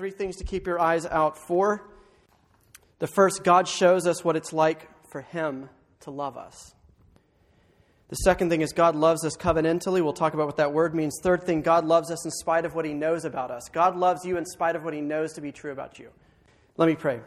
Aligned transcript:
three 0.00 0.10
things 0.10 0.36
to 0.36 0.44
keep 0.44 0.66
your 0.66 0.80
eyes 0.80 1.04
out 1.04 1.36
for. 1.36 1.86
The 3.00 3.06
first, 3.06 3.44
God 3.44 3.68
shows 3.68 4.06
us 4.06 4.24
what 4.24 4.34
it's 4.34 4.50
like 4.50 4.88
for 5.10 5.20
Him 5.20 5.68
to 6.00 6.10
love 6.10 6.38
us. 6.38 6.74
The 8.08 8.16
second 8.16 8.48
thing 8.48 8.62
is 8.62 8.72
God 8.72 8.96
loves 8.96 9.26
us 9.26 9.36
covenantally. 9.36 10.02
We'll 10.02 10.14
talk 10.14 10.32
about 10.32 10.46
what 10.46 10.56
that 10.56 10.72
word 10.72 10.94
means. 10.94 11.18
Third 11.22 11.42
thing, 11.42 11.60
God 11.60 11.84
loves 11.84 12.10
us 12.10 12.24
in 12.24 12.30
spite 12.30 12.64
of 12.64 12.74
what 12.74 12.86
He 12.86 12.94
knows 12.94 13.26
about 13.26 13.50
us. 13.50 13.68
God 13.70 13.94
loves 13.94 14.24
you 14.24 14.38
in 14.38 14.46
spite 14.46 14.74
of 14.74 14.84
what 14.84 14.94
He 14.94 15.02
knows 15.02 15.34
to 15.34 15.42
be 15.42 15.52
true 15.52 15.70
about 15.70 15.98
you. 15.98 16.08
Let 16.78 16.88
me 16.88 16.94
pray. 16.94 17.20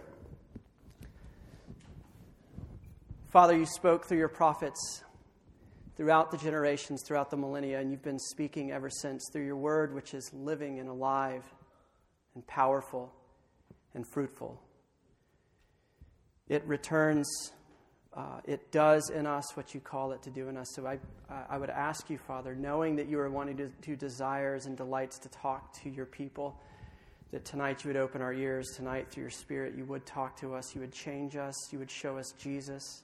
Father, 3.28 3.56
you 3.56 3.68
spoke 3.68 4.08
through 4.08 4.18
your 4.18 4.30
prophets 4.30 5.04
throughout 5.96 6.32
the 6.32 6.38
generations, 6.38 7.04
throughout 7.06 7.30
the 7.30 7.38
millennia, 7.38 7.80
and 7.80 7.92
you've 7.92 8.02
been 8.02 8.18
speaking 8.18 8.72
ever 8.72 8.90
since 8.90 9.30
through 9.32 9.46
your 9.46 9.58
word, 9.58 9.94
which 9.94 10.16
is 10.16 10.34
living 10.34 10.80
and 10.80 10.90
alive 10.90 11.44
and 12.36 12.46
powerful 12.48 13.14
and 13.94 14.08
fruitful. 14.08 14.60
It 16.50 16.64
returns, 16.68 17.28
uh, 18.16 18.42
it 18.46 18.72
does 18.72 19.10
in 19.10 19.26
us 19.26 19.56
what 19.56 19.74
you 19.74 19.80
call 19.80 20.12
it 20.12 20.22
to 20.24 20.30
do 20.30 20.50
in 20.50 20.58
us. 20.58 20.68
So 20.76 20.86
I, 20.86 21.00
I 21.50 21.58
would 21.58 21.70
ask 21.70 22.10
you, 22.10 22.18
Father, 22.18 22.56
knowing 22.56 22.96
that 22.98 23.08
you 23.08 23.20
are 23.20 23.30
wanting 23.30 23.72
to 23.82 23.96
desires 23.96 24.66
and 24.66 24.76
delights 24.76 25.20
to 25.20 25.30
talk 25.30 25.74
to 25.84 25.90
your 25.90 26.06
people, 26.06 26.60
that 27.32 27.46
tonight 27.46 27.84
you 27.84 27.90
would 27.90 27.98
open 27.98 28.22
our 28.22 28.34
ears, 28.34 28.68
tonight 28.76 29.08
through 29.10 29.24
your 29.24 29.32
Spirit, 29.32 29.74
you 29.76 29.86
would 29.86 30.06
talk 30.06 30.38
to 30.42 30.54
us, 30.54 30.76
you 30.76 30.82
would 30.82 30.92
change 30.92 31.36
us, 31.36 31.56
you 31.72 31.80
would 31.80 31.90
show 31.90 32.18
us 32.18 32.34
Jesus. 32.38 33.04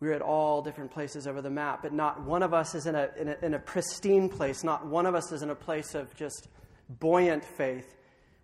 We're 0.00 0.12
at 0.12 0.20
all 0.20 0.60
different 0.60 0.90
places 0.90 1.26
over 1.26 1.40
the 1.40 1.48
map, 1.48 1.80
but 1.82 1.94
not 1.94 2.22
one 2.24 2.42
of 2.42 2.52
us 2.52 2.74
is 2.74 2.86
in 2.86 2.94
a, 2.94 3.08
in 3.18 3.28
a, 3.28 3.36
in 3.40 3.54
a 3.54 3.58
pristine 3.58 4.28
place. 4.28 4.62
Not 4.64 4.84
one 4.84 5.06
of 5.06 5.14
us 5.14 5.32
is 5.32 5.42
in 5.42 5.48
a 5.48 5.54
place 5.54 5.94
of 5.94 6.14
just 6.16 6.48
buoyant 6.88 7.44
faith. 7.44 7.96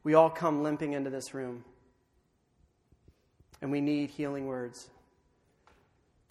We 0.03 0.15
all 0.15 0.31
come 0.31 0.63
limping 0.63 0.93
into 0.93 1.11
this 1.11 1.35
room. 1.35 1.65
And 3.63 3.71
we 3.71 3.81
need 3.81 4.11
healing 4.11 4.47
words 4.47 4.89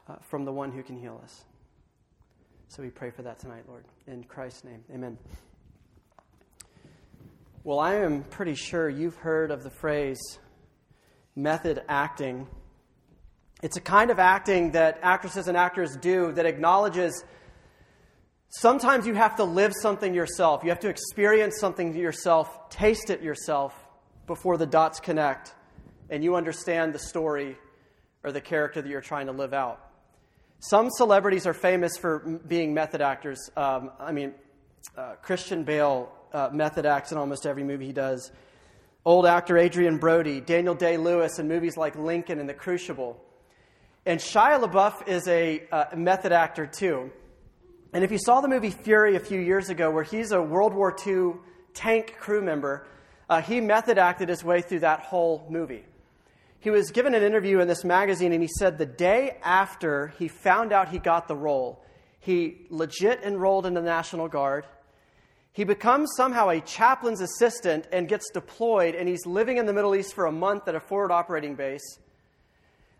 uh, 0.08 0.16
from 0.30 0.46
the 0.46 0.52
one 0.52 0.72
who 0.72 0.82
can 0.82 0.98
heal 0.98 1.20
us. 1.24 1.44
So 2.70 2.82
we 2.82 2.90
pray 2.90 3.12
for 3.12 3.22
that 3.24 3.40
tonight, 3.40 3.64
Lord. 3.68 3.86
In 4.08 4.24
Christ's 4.24 4.64
name, 4.64 4.84
amen. 4.94 5.18
Well, 7.64 7.80
I 7.80 7.96
am 7.96 8.24
pretty 8.24 8.56
sure 8.56 8.90
you've 8.90 9.16
heard 9.16 9.52
of 9.52 9.64
the 9.64 9.70
phrase 9.70 10.40
method 11.36 11.82
acting 11.88 12.48
it's 13.62 13.76
a 13.76 13.82
kind 13.82 14.10
of 14.10 14.20
acting 14.20 14.72
that 14.72 15.00
actresses 15.02 15.50
and 15.50 15.58
actors 15.58 15.98
do 15.98 16.32
that 16.34 16.46
acknowledges 16.46 17.26
sometimes 18.50 19.08
you 19.08 19.14
have 19.14 19.36
to 19.38 19.44
live 19.44 19.74
something 19.82 20.14
yourself. 20.14 20.64
You 20.64 20.70
have 20.70 20.80
to 20.82 20.90
experience 20.90 21.60
something 21.60 21.96
yourself, 21.96 22.70
taste 22.70 23.10
it 23.10 23.22
yourself 23.22 23.74
before 24.28 24.58
the 24.58 24.66
dots 24.66 25.00
connect 25.00 25.54
and 26.10 26.24
you 26.24 26.36
understand 26.36 26.94
the 26.94 27.00
story 27.00 27.58
or 28.24 28.32
the 28.32 28.42
character 28.42 28.82
that 28.82 28.90
you're 28.90 29.02
trying 29.02 29.28
to 29.28 29.32
live 29.32 29.54
out. 29.54 29.86
Some 30.60 30.90
celebrities 30.90 31.46
are 31.46 31.54
famous 31.54 31.98
for 31.98 32.20
being 32.48 32.74
method 32.74 33.02
actors. 33.02 33.50
Um, 33.56 33.92
I 34.00 34.12
mean, 34.12 34.34
uh, 34.98 35.14
Christian 35.22 35.64
Bale 35.64 36.12
uh, 36.34 36.50
method 36.52 36.86
acts 36.86 37.12
in 37.12 37.18
almost 37.18 37.46
every 37.46 37.64
movie 37.64 37.86
he 37.86 37.94
does. 37.94 38.32
Old 39.06 39.26
actor 39.26 39.58
Adrien 39.58 39.98
Brody, 39.98 40.42
Daniel 40.42 40.76
Day 40.76 40.98
Lewis 40.98 41.40
in 41.40 41.48
movies 41.48 41.78
like 41.78 41.96
Lincoln 41.96 42.40
and 42.40 42.50
The 42.50 42.54
Crucible. 42.54 43.24
And 44.06 44.20
Shia 44.20 44.62
LaBeouf 44.62 45.08
is 45.08 45.28
a 45.28 45.64
uh, 45.72 45.86
method 45.96 46.32
actor 46.32 46.66
too. 46.66 47.12
And 47.92 48.04
if 48.04 48.12
you 48.12 48.20
saw 48.20 48.40
the 48.42 48.48
movie 48.48 48.70
Fury 48.70 49.16
a 49.16 49.20
few 49.20 49.40
years 49.40 49.70
ago, 49.70 49.90
where 49.90 50.04
he's 50.04 50.32
a 50.32 50.42
World 50.42 50.74
War 50.74 50.96
II 51.06 51.34
tank 51.74 52.18
crew 52.20 52.42
member, 52.42 52.88
uh, 53.30 53.42
he 53.42 53.62
method 53.62 53.98
acted 53.98 54.30
his 54.30 54.44
way 54.44 54.62
through 54.62 54.80
that 54.80 55.00
whole 55.00 55.48
movie. 55.50 55.86
He 56.60 56.70
was 56.70 56.92
given 56.92 57.16
an 57.16 57.24
interview 57.24 57.60
in 57.62 57.68
this 57.68 57.84
magazine, 57.84 58.34
and 58.34 58.42
he 58.42 58.50
said 58.60 58.78
the 58.78 58.86
day 58.86 59.38
after 59.44 60.14
he 60.20 60.28
found 60.28 60.74
out 60.74 60.90
he 60.90 61.00
got 61.00 61.28
the 61.28 61.36
role, 61.36 61.82
he 62.20 62.66
legit 62.70 63.24
enrolled 63.24 63.66
in 63.66 63.74
the 63.74 63.82
National 63.82 64.28
Guard. 64.28 64.66
He 65.54 65.64
becomes 65.64 66.12
somehow 66.16 66.50
a 66.50 66.62
chaplain's 66.62 67.22
assistant 67.22 67.88
and 67.92 68.08
gets 68.08 68.30
deployed, 68.32 68.94
and 68.94 69.08
he's 69.08 69.26
living 69.26 69.58
in 69.58 69.66
the 69.66 69.74
Middle 69.74 69.96
East 69.96 70.14
for 70.14 70.26
a 70.26 70.32
month 70.32 70.68
at 70.68 70.76
a 70.76 70.80
forward 70.80 71.12
operating 71.12 71.56
base. 71.56 72.00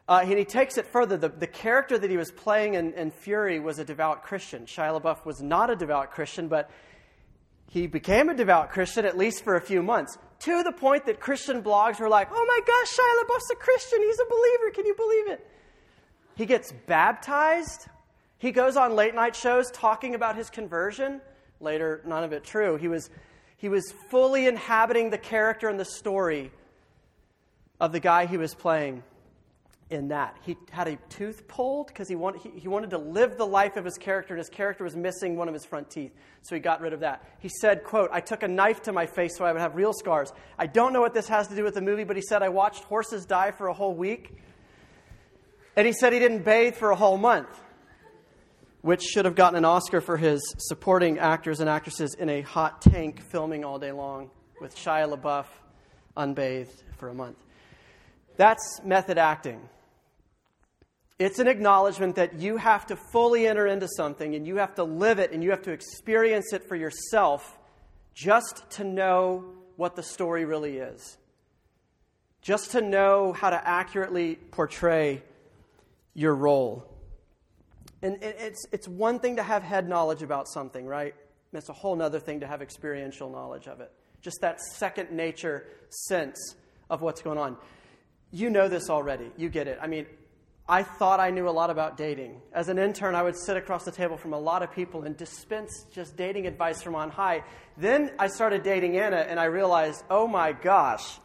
Uh, 0.10 0.22
and 0.24 0.40
he 0.40 0.44
takes 0.44 0.80
it 0.80 0.88
further. 0.88 1.18
The, 1.18 1.30
the 1.30 1.46
character 1.46 1.96
that 1.96 2.10
he 2.10 2.18
was 2.18 2.32
playing 2.32 2.74
in, 2.74 2.94
in 2.94 3.12
Fury 3.12 3.60
was 3.60 3.78
a 3.78 3.86
devout 3.86 4.24
Christian. 4.24 4.66
Shia 4.66 5.00
LaBeouf 5.00 5.24
was 5.24 5.40
not 5.40 5.70
a 5.70 5.76
devout 5.76 6.10
Christian, 6.10 6.48
but 6.48 6.72
he 7.70 7.86
became 7.86 8.28
a 8.28 8.34
devout 8.34 8.72
Christian 8.72 9.06
at 9.06 9.16
least 9.16 9.44
for 9.44 9.56
a 9.56 9.62
few 9.62 9.84
months, 9.84 10.18
to 10.40 10.64
the 10.64 10.72
point 10.72 11.06
that 11.06 11.20
Christian 11.20 11.62
blogs 11.62 12.00
were 12.00 12.10
like, 12.10 12.30
oh 12.32 12.46
my 12.48 12.60
gosh, 12.66 12.98
Shia 12.98 13.24
LaBeouf's 13.24 13.52
a 13.52 13.56
Christian. 13.56 14.00
He's 14.02 14.20
a 14.20 14.26
believer. 14.28 14.72
Can 14.74 14.88
you 14.88 14.96
believe 14.96 15.30
it? 15.30 15.48
He 16.34 16.48
gets 16.48 16.72
baptized. 16.88 17.86
He 18.40 18.52
goes 18.52 18.78
on 18.78 18.96
late 18.96 19.14
night 19.14 19.36
shows 19.36 19.70
talking 19.70 20.16
about 20.16 20.36
his 20.36 20.50
conversion. 20.50 21.22
Later, 21.60 22.02
none 22.04 22.24
of 22.24 22.34
it 22.34 22.44
true. 22.44 22.78
He 22.78 22.88
was, 22.88 23.12
he 23.58 23.70
was 23.70 23.94
fully 24.10 24.48
inhabiting 24.48 25.12
the 25.12 25.20
character 25.20 25.70
and 25.70 25.80
the 25.80 25.86
story 25.86 26.50
of 27.80 27.92
the 27.92 28.00
guy 28.00 28.26
he 28.26 28.38
was 28.38 28.56
playing 28.56 29.04
in 29.90 30.10
that. 30.10 30.38
He 30.42 30.56
had 30.72 30.88
a 30.88 30.96
tooth 31.10 31.48
pulled 31.48 31.88
because 31.88 32.08
he, 32.08 32.16
want, 32.16 32.38
he, 32.38 32.52
he, 32.60 32.68
wanted 32.68 32.92
to 32.92 32.98
live 32.98 33.38
the 33.38 33.46
life 33.46 33.76
of 33.76 33.86
his 33.86 33.98
character, 33.98 34.34
and 34.34 34.40
his 34.40 34.50
character 34.50 34.84
was 34.84 34.96
missing 34.96 35.36
one 35.36 35.48
of 35.48 35.54
his 35.54 35.66
front 35.66 35.90
teeth. 35.90 36.12
So 36.42 36.56
he 36.56 36.62
got 36.62 36.82
rid 36.82 36.94
of 36.94 37.00
that. 37.00 37.24
He 37.40 37.50
said, 37.50 37.84
quote, 37.84 38.10
I 38.14 38.22
took 38.22 38.44
a 38.44 38.48
knife 38.48 38.84
to 38.84 38.94
my 38.94 39.08
face 39.08 39.38
so 39.38 39.46
I 39.46 39.52
would 39.52 39.62
have 39.62 39.76
real 39.76 39.94
scars. 39.94 40.32
I 40.58 40.68
don't 40.68 40.94
know 40.94 41.02
what 41.02 41.14
this 41.14 41.28
has 41.28 41.48
to 41.48 41.56
do 41.56 41.64
with 41.64 41.74
the 41.74 41.82
movie, 41.82 42.04
but 42.04 42.16
he 42.16 42.22
said, 42.22 42.44
I 42.44 42.50
watched 42.50 42.84
horses 42.84 43.26
die 43.26 43.52
for 43.52 43.68
a 43.68 43.74
whole 43.74 43.96
week. 43.96 44.36
And 45.76 45.88
he 45.88 45.94
said 45.94 46.14
he 46.14 46.20
didn't 46.20 46.44
bathe 46.44 46.76
for 46.76 46.92
a 46.92 46.96
whole 46.96 47.18
month, 47.18 47.50
which 48.82 49.02
should 49.02 49.26
have 49.26 49.36
gotten 49.36 49.58
an 49.58 49.66
Oscar 49.66 50.02
for 50.02 50.18
his 50.18 50.42
supporting 50.58 51.18
actors 51.20 51.62
and 51.62 51.70
actresses 51.70 52.16
in 52.16 52.30
a 52.30 52.42
hot 52.42 52.82
tank 52.82 53.22
filming 53.22 53.64
all 53.64 53.80
day 53.80 53.92
long 53.92 54.30
with 54.62 54.76
Shia 54.76 55.12
LaBeouf 55.12 55.46
unbathed 56.16 56.84
for 56.98 57.10
a 57.10 57.14
month. 57.14 57.38
That's 58.36 58.82
method 58.84 59.18
acting. 59.18 59.62
It's 61.20 61.38
an 61.40 61.50
acknowledgement 61.50 62.16
that 62.16 62.40
you 62.40 62.56
have 62.56 62.88
to 62.88 62.96
fully 62.96 63.46
enter 63.46 63.68
into 63.68 63.90
something 63.90 64.36
and 64.36 64.48
you 64.48 64.56
have 64.56 64.76
to 64.76 64.86
live 64.86 65.20
it 65.20 65.34
and 65.34 65.44
you 65.44 65.50
have 65.52 65.64
to 65.64 65.72
experience 65.72 66.54
it 66.54 66.64
for 66.68 66.78
yourself 66.78 67.60
just 68.14 68.64
to 68.72 68.86
know 68.86 69.44
what 69.76 69.98
the 69.98 70.04
story 70.04 70.46
really 70.46 70.78
is. 70.78 71.18
Just 72.42 72.72
to 72.72 72.82
know 72.82 73.34
how 73.34 73.50
to 73.50 73.68
accurately 73.68 74.36
portray 74.36 75.22
your 76.14 76.34
role. 76.34 76.86
And 78.02 78.18
it's, 78.22 78.66
it's 78.72 78.88
one 78.88 79.20
thing 79.20 79.36
to 79.36 79.44
have 79.44 79.62
head 79.62 79.90
knowledge 79.90 80.22
about 80.22 80.48
something, 80.48 80.86
right? 80.86 81.14
It's 81.52 81.68
a 81.68 81.74
whole 81.74 82.02
other 82.02 82.20
thing 82.20 82.40
to 82.40 82.48
have 82.48 82.62
experiential 82.62 83.30
knowledge 83.30 83.68
of 83.68 83.82
it. 83.82 83.92
Just 84.22 84.40
that 84.42 84.62
second 84.62 85.12
nature 85.12 85.68
sense 85.90 86.56
of 86.90 87.02
what's 87.02 87.22
going 87.22 87.38
on. 87.38 87.58
You 88.32 88.50
know 88.50 88.70
this 88.70 88.90
already. 88.90 89.32
You 89.38 89.50
get 89.50 89.68
it. 89.68 89.80
I 89.82 89.88
mean, 89.88 90.06
I 90.70 90.84
thought 90.84 91.20
I 91.20 91.32
knew 91.32 91.50
a 91.50 91.52
lot 91.52 91.72
about 91.72 91.98
dating. 91.98 92.40
As 92.54 92.70
an 92.70 92.78
intern, 92.78 93.16
I 93.16 93.24
would 93.24 93.36
sit 93.36 93.58
across 93.58 93.86
the 93.86 93.92
table 93.92 94.18
from 94.18 94.34
a 94.34 94.40
lot 94.40 94.62
of 94.62 94.72
people 94.72 95.02
and 95.02 95.18
dispense 95.18 95.88
just 95.92 96.16
dating 96.16 96.46
advice 96.46 96.84
from 96.84 96.94
on 96.94 97.10
high. 97.10 97.44
Then 97.76 98.12
I 98.20 98.28
started 98.28 98.62
dating 98.62 98.96
Anna, 98.96 99.18
and 99.18 99.40
I 99.40 99.46
realized, 99.46 100.04
oh 100.12 100.28
my 100.28 100.52
gosh, 100.52 101.18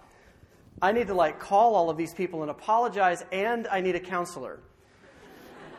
I 0.81 0.93
need 0.93 1.09
to 1.09 1.15
like 1.15 1.41
call 1.41 1.75
all 1.75 1.91
of 1.91 1.99
these 1.99 2.15
people 2.15 2.41
and 2.41 2.50
apologize, 2.50 3.22
and 3.32 3.69
I 3.69 3.82
need 3.82 3.97
a 3.97 4.00
counselor. 4.00 4.60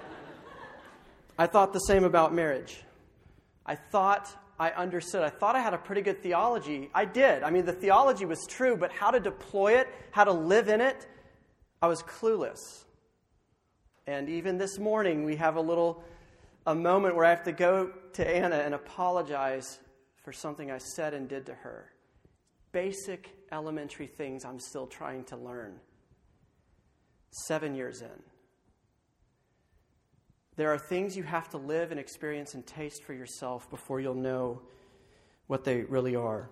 I 1.40 1.47
thought 1.47 1.74
the 1.74 1.80
same 1.80 2.03
about 2.03 2.36
marriage. 2.36 2.84
I 3.66 3.74
thought 3.74 4.30
I 4.59 4.70
understood. 4.70 5.24
I 5.24 5.30
thought 5.30 5.56
I 5.56 5.62
had 5.62 5.74
a 5.74 5.80
pretty 5.80 6.03
good 6.03 6.22
theology. 6.22 6.92
I 6.94 7.06
did. 7.06 7.42
I 7.42 7.50
mean, 7.50 7.66
the 7.66 7.74
theology 7.74 8.26
was 8.26 8.46
true, 8.47 8.78
but 8.78 8.92
how 8.92 9.09
to 9.09 9.20
deploy 9.20 9.79
it, 9.79 9.88
how 10.11 10.23
to 10.23 10.34
live 10.34 10.70
in 10.70 10.82
it, 10.82 11.08
I 11.82 11.88
was 11.88 12.03
clueless. 12.03 12.85
And 14.07 14.29
even 14.29 14.57
this 14.57 14.78
morning, 14.78 15.23
we 15.23 15.35
have 15.37 15.55
a 15.55 15.61
little 15.61 16.03
a 16.67 16.75
moment 16.75 17.16
where 17.16 17.25
I 17.25 17.29
have 17.29 17.43
to 17.43 17.52
go 17.52 17.91
to 18.13 18.28
Anna 18.28 18.57
and 18.57 18.73
apologize 18.73 19.79
for 20.23 20.34
something 20.34 20.72
I 20.72 20.79
said 20.79 21.13
and 21.13 21.28
did 21.28 21.46
to 21.47 21.53
her. 21.53 21.91
Basic 22.72 23.29
elementary 23.52 24.07
things 24.07 24.43
I'm 24.43 24.59
still 24.59 24.87
trying 24.87 25.23
to 25.25 25.37
learn. 25.37 25.79
Seven 27.29 27.75
years 27.75 28.02
in. 28.02 28.23
There 30.55 30.73
are 30.73 30.78
things 30.78 31.17
you 31.17 31.23
have 31.23 31.49
to 31.49 31.58
live 31.58 31.91
and 31.91 31.99
experience 31.99 32.53
and 32.53 32.66
taste 32.66 33.03
for 33.03 33.13
yourself 33.13 33.69
before 33.69 33.99
you'll 33.99 34.16
know 34.16 34.61
what 35.47 35.63
they 35.63 35.81
really 35.81 36.16
are. 36.16 36.49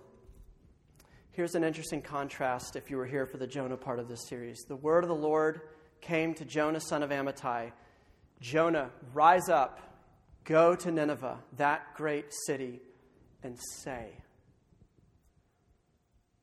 Here's 1.31 1.55
an 1.55 1.63
interesting 1.63 2.01
contrast 2.01 2.75
if 2.75 2.91
you 2.91 2.97
were 2.97 3.07
here 3.07 3.25
for 3.25 3.37
the 3.37 3.47
Jonah 3.47 3.77
part 3.77 3.99
of 3.99 4.07
this 4.07 4.27
series. 4.27 4.65
The 4.65 4.75
word 4.75 5.03
of 5.03 5.07
the 5.07 5.15
Lord 5.15 5.61
came 6.03 6.33
to 6.35 6.45
Jonah, 6.45 6.79
son 6.79 7.01
of 7.03 7.09
Amittai 7.09 7.71
Jonah, 8.41 8.89
rise 9.13 9.47
up, 9.47 9.79
go 10.43 10.75
to 10.75 10.91
Nineveh, 10.91 11.39
that 11.55 11.95
great 11.95 12.25
city, 12.45 12.81
and 13.41 13.57
say. 13.81 14.11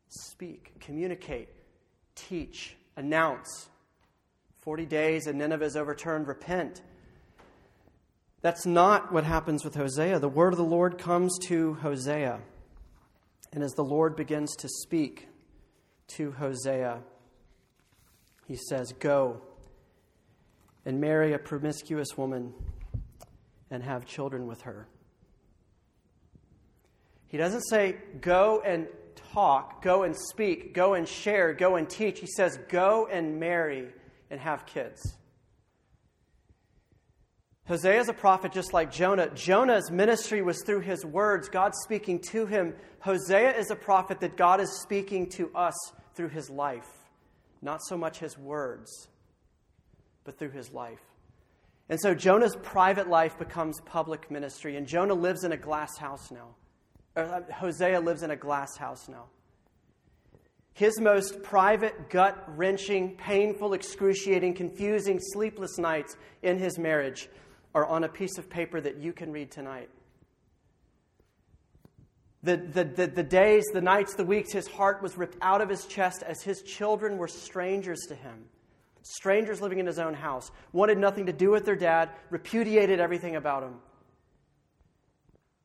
speak, 0.09 0.81
communicate, 0.81 1.49
teach, 2.15 2.75
announce. 2.97 3.69
40 4.63 4.87
days 4.87 5.27
and 5.27 5.39
Nineveh 5.39 5.65
is 5.65 5.77
overturned, 5.77 6.27
repent. 6.27 6.83
That's 8.41 8.65
not 8.65 9.13
what 9.13 9.25
happens 9.25 9.63
with 9.63 9.75
Hosea. 9.75 10.19
The 10.19 10.29
word 10.29 10.55
of 10.55 10.59
the 10.59 10.65
Lord 10.65 10.97
comes 10.97 11.39
to 11.49 11.75
Hosea. 11.75 12.41
And 13.53 13.63
as 13.63 13.73
the 13.73 13.85
Lord 13.85 14.17
begins 14.17 14.57
to 14.57 14.69
speak 14.69 15.29
to 16.09 16.33
Hosea, 16.33 17.03
he 18.47 18.57
says, 18.57 18.93
Go 18.99 19.43
and 20.85 21.01
marry 21.01 21.33
a 21.33 21.39
promiscuous 21.39 22.17
woman 22.17 22.53
and 23.71 23.83
have 23.83 24.07
children 24.07 24.47
with 24.47 24.63
her. 24.63 24.89
He 27.29 27.37
doesn't 27.37 27.63
say, 27.63 27.97
Go 28.21 28.63
and 28.65 28.89
talk, 29.33 29.83
go 29.83 30.03
and 30.03 30.17
speak, 30.17 30.75
go 30.75 30.95
and 30.95 31.09
share, 31.09 31.53
go 31.55 31.77
and 31.77 31.89
teach. 31.89 32.21
He 32.21 32.27
says, 32.27 32.59
Go 32.69 33.09
and 33.11 33.39
marry 33.39 33.89
and 34.31 34.41
have 34.41 34.67
kids. 34.67 35.17
Hosea 37.67 38.01
is 38.01 38.09
a 38.09 38.13
prophet 38.13 38.51
just 38.51 38.73
like 38.73 38.91
Jonah. 38.91 39.31
Jonah's 39.31 39.93
ministry 39.93 40.43
was 40.43 40.61
through 40.65 40.81
his 40.81 41.05
words, 41.05 41.49
God 41.49 41.73
speaking 41.85 42.19
to 42.31 42.47
him. 42.47 42.75
Hosea 42.99 43.57
is 43.57 43.71
a 43.71 43.77
prophet 43.77 44.19
that 44.21 44.37
God 44.37 44.61
is 44.61 44.81
speaking 44.83 45.29
to 45.31 45.55
us 45.55 45.75
through 46.17 46.31
his 46.31 46.51
life. 46.51 46.89
Not 47.63 47.81
so 47.85 47.97
much 47.97 48.19
his 48.19 48.37
words, 48.37 49.09
but 50.25 50.39
through 50.39 50.51
his 50.51 50.73
life. 50.73 51.01
And 51.89 52.01
so 52.01 52.15
Jonah's 52.15 52.57
private 52.63 53.09
life 53.09 53.37
becomes 53.39 53.81
public 53.81 54.31
ministry, 54.31 54.77
and 54.77 54.87
Jonah 54.87 55.15
lives 55.15 55.43
in 55.45 55.53
a 55.53 55.57
glass 55.57 55.99
house 55.99 56.31
now. 56.31 56.55
Or, 57.17 57.25
uh, 57.25 57.53
Hosea 57.53 58.01
lives 58.01 58.23
in 58.23 58.31
a 58.31 58.37
glass 58.37 58.77
house 58.77 59.09
now. 59.09 59.25
His 60.73 61.01
most 61.01 61.43
private, 61.43 62.09
gut 62.09 62.43
wrenching, 62.57 63.17
painful, 63.17 63.73
excruciating, 63.73 64.55
confusing, 64.55 65.19
sleepless 65.21 65.79
nights 65.79 66.17
in 66.43 66.59
his 66.59 66.79
marriage 66.79 67.29
are 67.75 67.85
on 67.85 68.05
a 68.05 68.09
piece 68.09 68.39
of 68.39 68.49
paper 68.49 68.81
that 68.81 68.99
you 68.99 69.13
can 69.13 69.33
read 69.33 69.51
tonight. 69.51 69.91
The, 72.43 72.57
the, 72.57 72.85
the, 72.85 73.07
the, 73.09 73.23
days, 73.23 73.65
the 73.73 73.83
nights, 73.83 74.15
the 74.15 74.25
weeks, 74.25 74.53
his 74.53 74.67
heart 74.67 75.03
was 75.03 75.19
ripped 75.19 75.37
out 75.43 75.61
of 75.61 75.69
his 75.69 75.85
chest 75.85 76.23
as 76.23 76.41
his 76.43 76.63
children 76.63 77.19
were 77.19 77.29
strangers 77.29 78.01
to 78.09 78.15
him. 78.15 78.45
Strangers 79.03 79.61
living 79.61 79.79
in 79.79 79.87
his 79.87 79.99
own 79.99 80.15
house, 80.15 80.51
wanted 80.73 80.99
nothing 80.99 81.27
to 81.27 81.33
do 81.33 81.51
with 81.51 81.65
their 81.65 81.77
dad, 81.77 82.11
repudiated 82.31 83.01
everything 83.01 83.37
about 83.37 83.63
him. 83.63 83.75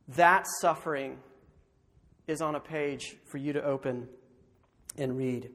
That 0.10 0.46
suffering 0.62 1.18
is 2.28 2.42
on 2.42 2.56
a 2.56 2.60
page 2.60 3.16
for 3.26 3.38
you 3.38 3.54
to 3.54 3.64
open 3.64 4.08
and 4.98 5.18
read. 5.18 5.50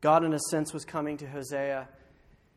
God, 0.00 0.24
in 0.24 0.32
a 0.32 0.38
sense, 0.50 0.72
was 0.72 0.84
coming 0.84 1.16
to 1.18 1.26
Hosea 1.26 1.88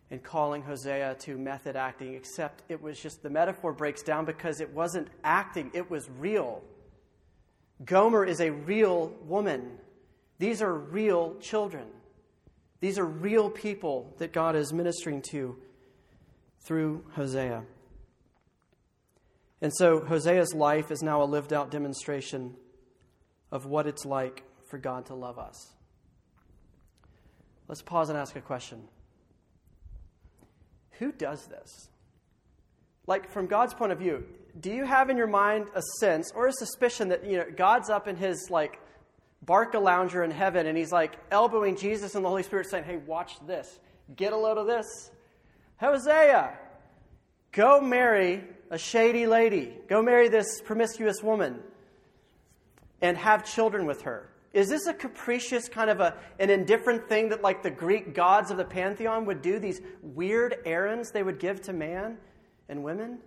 and 0.09 0.23
calling 0.23 0.61
Hosea 0.61 1.15
to 1.21 1.37
method 1.37 1.75
acting, 1.75 2.13
except 2.13 2.63
it 2.69 2.81
was 2.81 2.99
just 2.99 3.23
the 3.23 3.29
metaphor 3.29 3.73
breaks 3.73 4.03
down 4.03 4.25
because 4.25 4.61
it 4.61 4.71
wasn't 4.73 5.07
acting, 5.23 5.71
it 5.73 5.89
was 5.89 6.09
real. 6.19 6.61
Gomer 7.83 8.23
is 8.23 8.39
a 8.39 8.51
real 8.51 9.11
woman. 9.25 9.77
These 10.39 10.61
are 10.61 10.73
real 10.73 11.35
children. 11.39 11.87
These 12.83 12.99
are 12.99 13.05
real 13.05 13.49
people 13.49 14.13
that 14.17 14.33
God 14.33 14.57
is 14.57 14.73
ministering 14.73 15.21
to 15.29 15.55
through 16.65 17.05
Hosea. 17.13 17.63
And 19.61 19.71
so 19.73 20.01
Hosea's 20.01 20.53
life 20.53 20.91
is 20.91 21.01
now 21.01 21.23
a 21.23 21.23
lived 21.23 21.53
out 21.53 21.71
demonstration 21.71 22.55
of 23.53 23.65
what 23.65 23.87
it's 23.87 24.03
like 24.03 24.43
for 24.65 24.77
God 24.77 25.05
to 25.05 25.15
love 25.15 25.39
us. 25.39 25.71
Let's 27.69 27.81
pause 27.81 28.09
and 28.09 28.17
ask 28.17 28.35
a 28.35 28.41
question 28.41 28.81
who 30.99 31.13
does 31.13 31.47
this? 31.47 31.87
Like, 33.07 33.31
from 33.31 33.47
God's 33.47 33.73
point 33.73 33.93
of 33.93 33.97
view, 33.97 34.25
do 34.59 34.69
you 34.69 34.83
have 34.83 35.09
in 35.09 35.15
your 35.15 35.27
mind 35.27 35.67
a 35.73 35.81
sense 36.01 36.33
or 36.35 36.47
a 36.47 36.53
suspicion 36.53 37.07
that, 37.07 37.25
you 37.25 37.37
know, 37.37 37.45
God's 37.55 37.89
up 37.89 38.09
in 38.09 38.17
his, 38.17 38.49
like, 38.49 38.81
Barcalounger 39.45 40.23
in 40.23 40.31
heaven 40.31 40.67
and 40.67 40.77
he's, 40.77 40.91
like, 40.91 41.17
elbowing 41.31 41.75
Jesus 41.75 42.15
and 42.15 42.23
the 42.23 42.29
Holy 42.29 42.43
Spirit 42.43 42.69
saying, 42.69 42.83
hey, 42.83 42.97
watch 42.97 43.33
this. 43.45 43.79
Get 44.15 44.33
a 44.33 44.37
load 44.37 44.57
of 44.57 44.67
this. 44.67 45.11
Hosea, 45.77 46.57
go 47.51 47.81
marry 47.81 48.43
a 48.69 48.77
shady 48.77 49.27
lady. 49.27 49.73
Go 49.87 50.01
marry 50.01 50.29
this 50.29 50.61
promiscuous 50.61 51.21
woman 51.21 51.59
and 53.01 53.17
have 53.17 53.45
children 53.45 53.85
with 53.85 54.03
her. 54.03 54.29
Is 54.53 54.69
this 54.69 54.85
a 54.85 54.93
capricious 54.93 55.67
kind 55.67 55.89
of 55.89 55.99
a, 55.99 56.15
an 56.39 56.49
indifferent 56.49 57.09
thing 57.09 57.29
that, 57.29 57.41
like 57.41 57.63
the 57.63 57.71
Greek 57.71 58.13
gods 58.13 58.51
of 58.51 58.57
the 58.57 58.65
pantheon 58.65 59.25
would 59.25 59.41
do, 59.41 59.57
these 59.57 59.81
weird 60.01 60.57
errands 60.65 61.11
they 61.11 61.23
would 61.23 61.39
give 61.39 61.61
to 61.63 61.73
man 61.73 62.17
and 62.69 62.83
women? 62.83 63.17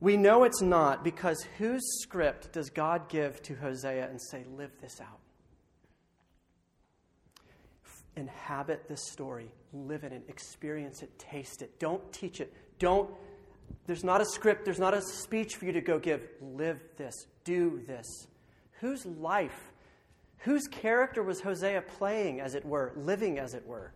We 0.00 0.16
know 0.16 0.44
it's 0.44 0.62
not 0.62 1.04
because 1.04 1.46
whose 1.58 1.82
script 2.00 2.52
does 2.52 2.70
God 2.70 3.08
give 3.10 3.42
to 3.42 3.54
Hosea 3.54 4.08
and 4.08 4.20
say, 4.20 4.44
live 4.56 4.72
this 4.80 4.98
out? 5.00 5.18
Inhabit 8.16 8.88
this 8.88 9.10
story, 9.10 9.52
live 9.74 10.04
in 10.04 10.12
it, 10.12 10.24
experience 10.28 11.02
it, 11.02 11.18
taste 11.18 11.60
it. 11.60 11.78
Don't 11.78 12.12
teach 12.12 12.40
it. 12.40 12.52
Don't, 12.78 13.10
there's 13.86 14.02
not 14.02 14.22
a 14.22 14.24
script, 14.24 14.64
there's 14.64 14.78
not 14.78 14.94
a 14.94 15.02
speech 15.02 15.56
for 15.56 15.66
you 15.66 15.72
to 15.72 15.82
go 15.82 15.98
give. 15.98 16.22
Live 16.40 16.80
this, 16.96 17.26
do 17.44 17.82
this. 17.86 18.26
Whose 18.80 19.04
life, 19.04 19.70
whose 20.38 20.66
character 20.66 21.22
was 21.22 21.42
Hosea 21.42 21.82
playing, 21.82 22.40
as 22.40 22.54
it 22.54 22.64
were, 22.64 22.92
living, 22.96 23.38
as 23.38 23.52
it 23.52 23.66
were? 23.66 23.92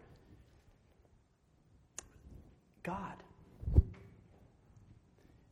God. 2.82 3.14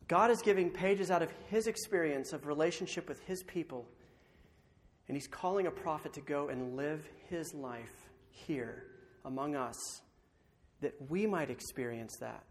God 0.07 0.31
is 0.31 0.41
giving 0.41 0.69
pages 0.69 1.09
out 1.09 1.21
of 1.21 1.31
his 1.49 1.67
experience 1.67 2.33
of 2.33 2.45
relationship 2.45 3.07
with 3.07 3.19
his 3.21 3.43
people, 3.43 3.87
and 5.07 5.15
he's 5.15 5.27
calling 5.27 5.67
a 5.67 5.71
prophet 5.71 6.13
to 6.13 6.21
go 6.21 6.49
and 6.49 6.75
live 6.75 7.07
his 7.29 7.53
life 7.53 8.09
here 8.29 8.85
among 9.25 9.55
us 9.55 10.01
that 10.81 10.93
we 11.09 11.25
might 11.25 11.49
experience 11.49 12.17
that 12.19 12.43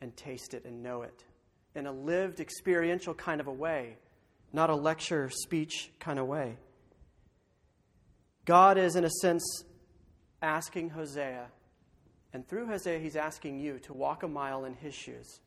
and 0.00 0.16
taste 0.16 0.54
it 0.54 0.64
and 0.64 0.82
know 0.82 1.02
it 1.02 1.24
in 1.74 1.86
a 1.86 1.92
lived, 1.92 2.40
experiential 2.40 3.12
kind 3.12 3.40
of 3.40 3.46
a 3.46 3.52
way 3.52 3.96
not 4.52 4.70
a 4.70 4.74
lecture 4.74 5.28
speech 5.30 5.90
kind 5.98 6.18
of 6.18 6.26
way. 6.26 6.56
God 8.44 8.78
is, 8.78 8.96
in 8.96 9.04
a 9.04 9.10
sense, 9.10 9.64
asking 10.40 10.90
Hosea, 10.90 11.46
and 12.32 12.46
through 12.48 12.66
Hosea, 12.66 12.98
he's 12.98 13.16
asking 13.16 13.58
you 13.58 13.78
to 13.80 13.92
walk 13.92 14.22
a 14.22 14.28
mile 14.28 14.64
in 14.64 14.74
his 14.74 14.94
shoes. 14.94 15.40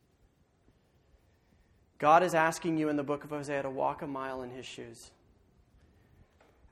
God 2.00 2.22
is 2.22 2.34
asking 2.34 2.78
you 2.78 2.88
in 2.88 2.96
the 2.96 3.02
book 3.02 3.24
of 3.24 3.30
Hosea 3.30 3.62
to 3.62 3.70
walk 3.70 4.00
a 4.00 4.06
mile 4.06 4.42
in 4.42 4.50
his 4.50 4.64
shoes 4.64 5.10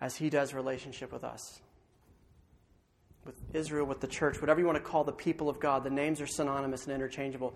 as 0.00 0.16
he 0.16 0.30
does 0.30 0.54
relationship 0.54 1.12
with 1.12 1.23
us. 1.23 1.61
With 3.26 3.37
Israel, 3.52 3.85
with 3.85 4.00
the 4.00 4.06
church, 4.06 4.40
whatever 4.40 4.58
you 4.58 4.66
want 4.66 4.82
to 4.82 4.90
call 4.90 5.04
the 5.04 5.12
people 5.12 5.50
of 5.50 5.61
God, 5.61 5.85
the 5.85 5.90
names 5.90 6.23
are 6.23 6.26
synonymous 6.26 6.87
and 6.87 6.94
interchangeable. 6.94 7.54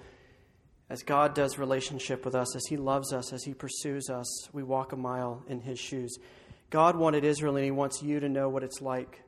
As 0.91 1.03
God 1.03 1.35
does 1.35 1.57
relationship 1.57 2.27
with 2.27 2.35
us, 2.35 2.55
as 2.55 2.67
He 2.69 2.77
loves 2.77 3.11
us, 3.11 3.33
as 3.33 3.43
He 3.43 3.55
pursues 3.55 4.11
us, 4.11 4.53
we 4.53 4.63
walk 4.63 4.93
a 4.93 4.97
mile 4.97 5.43
in 5.49 5.61
His 5.61 5.79
shoes. 5.79 6.19
God 6.69 6.95
wanted 6.95 7.25
Israel, 7.25 7.57
and 7.57 7.65
He 7.65 7.71
wants 7.71 8.03
you 8.03 8.21
to 8.21 8.29
know 8.29 8.51
what 8.51 8.63
it's 8.63 8.83
like 8.83 9.23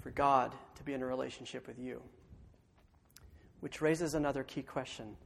for 0.00 0.10
God 0.10 0.54
to 0.76 0.82
be 0.84 0.94
in 0.94 1.02
a 1.02 1.06
relationship 1.06 1.66
with 1.66 1.78
you. 1.78 2.00
Which 3.60 3.82
raises 3.82 4.14
another 4.14 4.42
key 4.42 4.62
question 4.62 5.16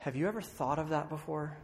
Have 0.00 0.16
you 0.16 0.26
ever 0.26 0.40
thought 0.40 0.78
of 0.78 0.88
that 0.88 1.08
before? 1.10 1.56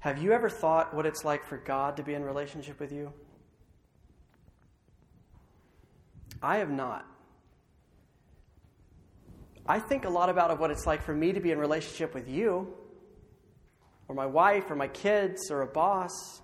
Have 0.00 0.20
you 0.20 0.32
ever 0.32 0.50
thought 0.50 0.92
what 0.92 1.06
it's 1.06 1.24
like 1.24 1.46
for 1.46 1.56
God 1.56 1.96
to 1.96 2.02
be 2.02 2.12
in 2.12 2.24
relationship 2.24 2.78
with 2.80 2.92
you? 2.92 3.12
I 6.42 6.58
have 6.58 6.70
not. 6.70 7.06
I 9.64 9.78
think 9.78 10.04
a 10.04 10.10
lot 10.10 10.28
about 10.28 10.58
what 10.58 10.70
it's 10.72 10.86
like 10.86 11.02
for 11.02 11.14
me 11.14 11.32
to 11.32 11.40
be 11.40 11.52
in 11.52 11.58
relationship 11.58 12.12
with 12.12 12.28
you, 12.28 12.74
or 14.08 14.14
my 14.14 14.26
wife, 14.26 14.70
or 14.70 14.76
my 14.76 14.88
kids, 14.88 15.50
or 15.50 15.62
a 15.62 15.66
boss. 15.66 16.42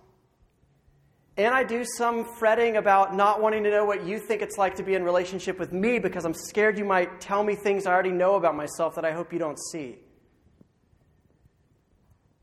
And 1.41 1.55
I 1.55 1.65
do 1.65 1.87
some 1.97 2.27
fretting 2.39 2.77
about 2.77 3.17
not 3.17 3.41
wanting 3.41 3.65
to 3.65 3.71
know 3.71 3.87
what 3.87 4.05
you 4.05 4.19
think 4.19 4.43
it's 4.43 4.59
like 4.59 4.75
to 4.75 4.83
be 4.83 4.95
in 4.95 5.03
relationship 5.03 5.59
with 5.59 5.73
me 5.73 5.99
because 5.99 6.27
I'm 6.27 6.35
scared 6.35 6.77
you 6.77 6.85
might 6.85 7.19
tell 7.19 7.43
me 7.43 7.55
things 7.55 7.87
I 7.87 7.93
already 7.93 8.13
know 8.13 8.35
about 8.35 8.55
myself 8.55 8.95
that 8.97 9.07
I 9.07 9.13
hope 9.13 9.33
you 9.33 9.39
don't 9.39 9.59
see. 9.73 9.97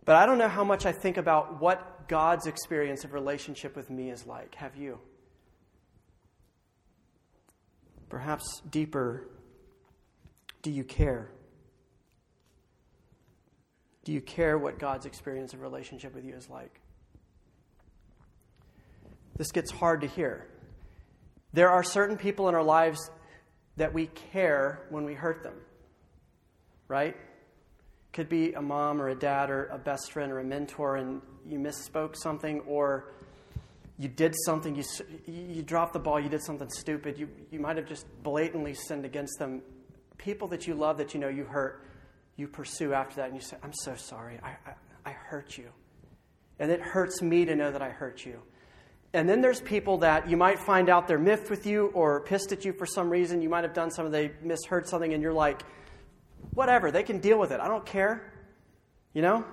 But 0.03 0.15
I 0.15 0.25
don't 0.25 0.39
know 0.39 0.47
how 0.47 0.63
much 0.63 0.87
I 0.87 0.91
think 0.91 1.17
about 1.17 1.61
what 1.61 2.07
God's 2.07 2.47
experience 2.47 3.03
of 3.03 3.13
relationship 3.13 3.75
with 3.75 3.91
me 3.91 4.09
is 4.09 4.25
like. 4.25 4.55
Have 4.55 4.75
you? 4.75 4.97
Perhaps 8.09 8.63
deeper 8.67 9.29
do 10.63 10.71
you 10.71 10.83
care? 10.83 11.29
Do 14.05 14.11
you 14.11 14.21
care 14.21 14.57
what 14.57 14.79
God's 14.79 15.05
experience 15.05 15.53
of 15.53 15.61
relationship 15.61 16.15
with 16.15 16.25
you 16.25 16.33
is 16.33 16.49
like? 16.49 16.81
This 19.37 19.51
gets 19.51 19.71
hard 19.71 20.01
to 20.01 20.07
hear. 20.07 20.47
There 21.53 21.69
are 21.69 21.83
certain 21.83 22.17
people 22.17 22.49
in 22.49 22.55
our 22.55 22.63
lives 22.63 23.09
that 23.77 23.93
we 23.93 24.07
care 24.07 24.85
when 24.89 25.05
we 25.05 25.13
hurt 25.13 25.43
them, 25.43 25.55
right? 26.87 27.15
Could 28.11 28.29
be 28.29 28.53
a 28.53 28.61
mom 28.61 29.01
or 29.01 29.09
a 29.09 29.15
dad 29.15 29.49
or 29.49 29.65
a 29.67 29.77
best 29.77 30.11
friend 30.11 30.31
or 30.31 30.39
a 30.39 30.43
mentor, 30.43 30.97
and 30.97 31.21
you 31.47 31.59
misspoke 31.59 32.15
something, 32.15 32.61
or 32.61 33.13
you 33.99 34.07
did 34.07 34.33
something, 34.45 34.75
you, 34.75 34.83
you 35.25 35.61
dropped 35.61 35.93
the 35.93 35.99
ball, 35.99 36.19
you 36.19 36.29
did 36.29 36.43
something 36.43 36.69
stupid, 36.69 37.17
you, 37.17 37.29
you 37.51 37.59
might 37.59 37.77
have 37.77 37.87
just 37.87 38.05
blatantly 38.23 38.73
sinned 38.73 39.05
against 39.05 39.37
them. 39.39 39.61
People 40.17 40.47
that 40.49 40.67
you 40.67 40.73
love 40.73 40.97
that 40.97 41.13
you 41.13 41.19
know 41.19 41.27
you 41.27 41.43
hurt, 41.43 41.83
you 42.35 42.47
pursue 42.47 42.93
after 42.93 43.17
that, 43.17 43.27
and 43.27 43.35
you 43.35 43.41
say, 43.41 43.57
I'm 43.63 43.73
so 43.73 43.95
sorry, 43.95 44.39
I, 44.43 44.49
I, 44.49 44.73
I 45.05 45.11
hurt 45.11 45.57
you. 45.57 45.69
And 46.59 46.71
it 46.71 46.81
hurts 46.81 47.21
me 47.21 47.45
to 47.45 47.55
know 47.55 47.71
that 47.71 47.81
I 47.83 47.89
hurt 47.89 48.25
you. 48.25 48.41
And 49.13 49.27
then 49.27 49.41
there's 49.41 49.61
people 49.61 49.99
that 49.99 50.29
you 50.29 50.37
might 50.37 50.59
find 50.59 50.89
out 50.89 51.07
they're 51.07 51.17
miffed 51.17 51.49
with 51.49 51.65
you 51.65 51.87
or 51.93 52.21
pissed 52.21 52.51
at 52.51 52.65
you 52.65 52.73
for 52.73 52.85
some 52.85 53.09
reason. 53.09 53.41
You 53.41 53.49
might 53.49 53.63
have 53.63 53.73
done 53.73 53.89
something, 53.89 54.11
they 54.11 54.31
misheard 54.41 54.87
something, 54.87 55.13
and 55.13 55.23
you're 55.23 55.33
like, 55.33 55.61
whatever, 56.53 56.91
they 56.91 57.03
can 57.03 57.19
deal 57.19 57.39
with 57.39 57.51
it. 57.51 57.59
I 57.59 57.67
don't 57.67 57.85
care. 57.85 58.33
You 59.13 59.21
know? 59.21 59.45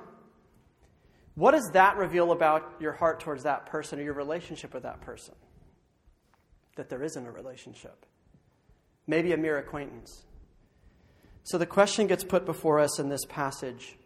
What 1.37 1.52
does 1.52 1.70
that 1.73 1.96
reveal 1.96 2.32
about 2.32 2.75
your 2.80 2.92
heart 2.92 3.20
towards 3.20 3.44
that 3.44 3.66
person 3.66 3.99
or 3.99 4.02
your 4.02 4.14
relationship 4.14 4.75
with 4.75 4.84
that 4.84 5.00
person? 5.00 5.34
That 6.76 6.88
there 6.88 7.02
isn't 7.02 7.26
a 7.26 7.30
relationship. 7.30 8.06
Maybe 9.06 9.32
a 9.32 9.37
mere 9.37 9.58
acquaintance. 9.58 10.25
So 11.44 11.58
the 11.58 11.66
question 11.66 12.06
gets 12.06 12.25
put 12.25 12.46
before 12.46 12.80
us 12.80 12.99
in 12.99 13.08
this 13.08 13.25
passage 13.26 13.96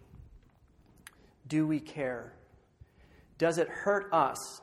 Do 1.46 1.66
we 1.66 1.80
care? 1.80 2.32
Does 3.38 3.58
it 3.58 3.68
hurt 3.68 4.12
us 4.12 4.60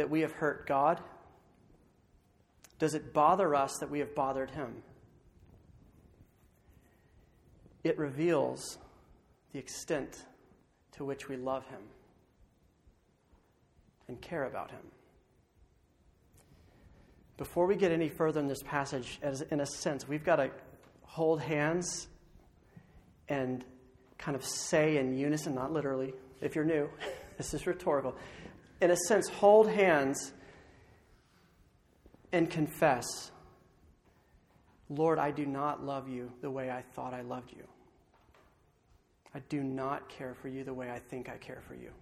that 0.00 0.08
we 0.08 0.22
have 0.22 0.32
hurt 0.32 0.66
God? 0.66 0.98
Does 2.78 2.94
it 2.94 3.12
bother 3.12 3.54
us 3.54 3.76
that 3.80 3.90
we 3.90 3.98
have 3.98 4.14
bothered 4.14 4.50
Him? 4.50 4.82
It 7.84 7.98
reveals 7.98 8.78
the 9.52 9.58
extent 9.58 10.24
to 10.92 11.04
which 11.04 11.28
we 11.28 11.36
love 11.36 11.66
Him 11.66 11.82
and 14.08 14.18
care 14.22 14.44
about 14.44 14.70
Him. 14.70 14.80
Before 17.36 17.66
we 17.66 17.76
get 17.76 17.92
any 17.92 18.08
further 18.08 18.40
in 18.40 18.48
this 18.48 18.62
passage, 18.62 19.18
as 19.20 19.42
in 19.42 19.60
a 19.60 19.66
sense, 19.66 20.08
we've 20.08 20.24
got 20.24 20.36
to 20.36 20.50
hold 21.02 21.42
hands 21.42 22.08
and 23.28 23.66
kind 24.16 24.34
of 24.34 24.46
say 24.46 24.96
in 24.96 25.14
unison, 25.14 25.54
not 25.54 25.74
literally, 25.74 26.14
if 26.40 26.54
you're 26.54 26.64
new, 26.64 26.88
this 27.36 27.52
is 27.52 27.66
rhetorical. 27.66 28.14
In 28.80 28.90
a 28.90 28.96
sense, 28.96 29.28
hold 29.28 29.68
hands 29.68 30.32
and 32.32 32.48
confess 32.48 33.30
Lord, 34.90 35.20
I 35.20 35.30
do 35.30 35.46
not 35.46 35.84
love 35.84 36.08
you 36.08 36.32
the 36.42 36.50
way 36.50 36.68
I 36.68 36.82
thought 36.82 37.14
I 37.14 37.20
loved 37.20 37.52
you. 37.52 37.62
I 39.32 39.38
do 39.48 39.62
not 39.62 40.08
care 40.08 40.34
for 40.34 40.48
you 40.48 40.64
the 40.64 40.74
way 40.74 40.90
I 40.90 40.98
think 40.98 41.28
I 41.28 41.36
care 41.36 41.62
for 41.68 41.76
you. 41.76 41.92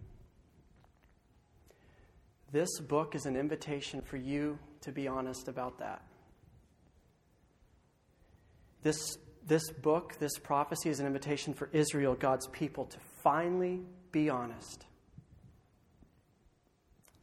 This 2.51 2.81
book 2.81 3.15
is 3.15 3.27
an 3.27 3.37
invitation 3.37 4.01
for 4.01 4.17
you 4.17 4.59
to 4.81 4.91
be 4.91 5.07
honest 5.07 5.49
about 5.49 5.79
that. 5.81 6.03
This, 8.83 9.19
this 9.47 9.71
book, 9.71 10.19
this 10.19 10.39
prophecy, 10.39 10.89
is 10.89 10.99
an 10.99 11.07
invitation 11.07 11.53
for 11.53 11.69
Israel, 11.75 12.15
God's 12.15 12.47
people, 12.47 12.87
to 12.87 12.99
finally 13.23 13.83
be 14.13 14.31
honest 14.31 14.87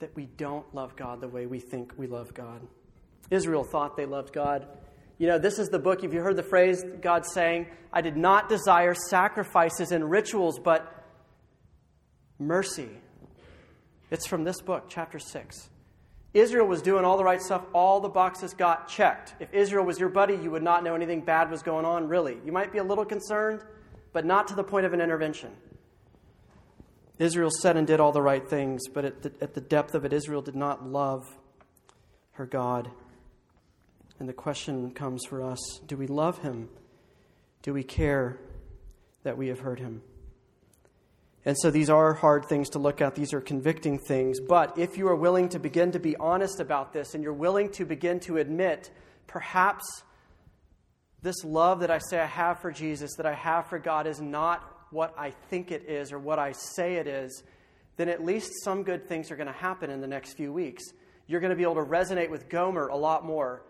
that 0.05 0.15
we 0.15 0.27
don't 0.37 0.71
love 0.75 0.95
God 0.95 1.19
the 1.19 1.27
way 1.27 1.47
we 1.47 1.59
think 1.59 1.91
we 1.97 2.05
love 2.05 2.31
God. 2.35 2.61
Israel 3.31 3.63
thought 3.63 3.97
they 3.97 4.05
loved 4.05 4.31
God. 4.31 4.67
You 5.17 5.25
know, 5.25 5.39
this 5.39 5.57
is 5.57 5.69
the 5.69 5.79
book, 5.79 6.03
if 6.03 6.13
you 6.13 6.21
heard 6.21 6.35
the 6.35 6.43
phrase, 6.43 6.85
God 7.01 7.25
saying, 7.25 7.65
I 7.91 8.01
did 8.01 8.15
not 8.15 8.47
desire 8.47 8.93
sacrifices 8.93 9.91
and 9.91 10.07
rituals, 10.07 10.59
but 10.59 11.03
mercy. 12.37 12.89
It's 14.11 14.27
from 14.27 14.43
this 14.43 14.61
book, 14.61 14.83
chapter 14.89 15.17
6. 15.17 15.71
Israel 16.35 16.67
was 16.67 16.83
doing 16.83 17.03
all 17.03 17.17
the 17.17 17.23
right 17.23 17.41
stuff, 17.41 17.63
all 17.73 17.99
the 17.99 18.07
boxes 18.07 18.53
got 18.53 18.87
checked. 18.87 19.33
If 19.39 19.51
Israel 19.55 19.85
was 19.85 19.99
your 19.99 20.09
buddy, 20.09 20.35
you 20.35 20.51
would 20.51 20.61
not 20.61 20.83
know 20.83 20.93
anything 20.93 21.21
bad 21.21 21.49
was 21.49 21.63
going 21.63 21.85
on, 21.85 22.07
really. 22.07 22.37
You 22.45 22.51
might 22.51 22.71
be 22.71 22.77
a 22.77 22.83
little 22.83 23.05
concerned, 23.05 23.63
but 24.13 24.23
not 24.23 24.47
to 24.49 24.53
the 24.53 24.63
point 24.63 24.85
of 24.85 24.93
an 24.93 25.01
intervention. 25.01 25.49
Israel 27.17 27.49
said 27.61 27.77
and 27.77 27.87
did 27.87 27.99
all 27.99 28.11
the 28.11 28.21
right 28.21 28.47
things, 28.47 28.87
but 28.87 29.05
at 29.05 29.21
the, 29.21 29.31
at 29.41 29.53
the 29.53 29.61
depth 29.61 29.95
of 29.95 30.05
it, 30.05 30.11
Israel 30.11 30.41
did 30.41 30.55
not 30.55 30.85
love 30.85 31.23
her 32.33 32.45
God. 32.45 32.91
And 34.19 34.27
the 34.27 34.33
question 34.33 34.91
comes 34.91 35.25
for 35.25 35.41
us 35.41 35.59
do 35.85 35.97
we 35.97 36.07
love 36.07 36.39
him? 36.39 36.69
Do 37.61 37.73
we 37.73 37.83
care 37.83 38.39
that 39.23 39.37
we 39.37 39.47
have 39.47 39.59
hurt 39.59 39.79
him? 39.79 40.01
And 41.45 41.55
so 41.57 41.69
these 41.69 41.91
are 41.91 42.13
hard 42.13 42.45
things 42.45 42.69
to 42.71 42.79
look 42.79 43.01
at. 43.01 43.13
These 43.13 43.33
are 43.33 43.41
convicting 43.41 43.99
things. 43.99 44.39
But 44.39 44.77
if 44.79 44.97
you 44.97 45.07
are 45.07 45.15
willing 45.15 45.49
to 45.49 45.59
begin 45.59 45.91
to 45.91 45.99
be 45.99 46.15
honest 46.17 46.59
about 46.59 46.91
this 46.91 47.13
and 47.13 47.23
you're 47.23 47.33
willing 47.33 47.69
to 47.73 47.85
begin 47.85 48.19
to 48.21 48.37
admit, 48.37 48.89
perhaps 49.27 49.85
this 51.21 51.43
love 51.43 51.81
that 51.81 51.91
I 51.91 51.99
say 51.99 52.19
I 52.19 52.25
have 52.25 52.59
for 52.59 52.71
Jesus, 52.71 53.11
that 53.17 53.27
I 53.27 53.33
have 53.33 53.67
for 53.67 53.77
God, 53.77 54.07
is 54.07 54.19
not 54.19 54.74
what 54.95 55.13
I 55.17 55.31
think 55.49 55.71
it 55.71 55.89
is 55.89 56.13
or 56.13 56.17
what 56.17 56.39
I 56.39 56.53
say 56.53 56.95
it 56.95 57.05
is, 57.05 57.43
then 57.97 58.07
at 58.07 58.23
least 58.23 58.63
some 58.63 58.83
good 58.83 59.07
things 59.07 59.29
are 59.29 59.35
going 59.35 59.47
to 59.47 59.53
happen 59.53 59.89
in 59.89 59.99
the 59.99 60.07
next 60.07 60.33
few 60.33 60.51
weeks. 60.51 60.83
You're 61.27 61.41
going 61.41 61.51
to 61.51 61.55
be 61.55 61.63
able 61.63 61.75
to 61.75 61.81
resonate 61.81 62.29
with 62.29 62.49
Gomer 62.49 62.87
a 62.87 62.95
lot 62.95 63.25
more, 63.25 63.61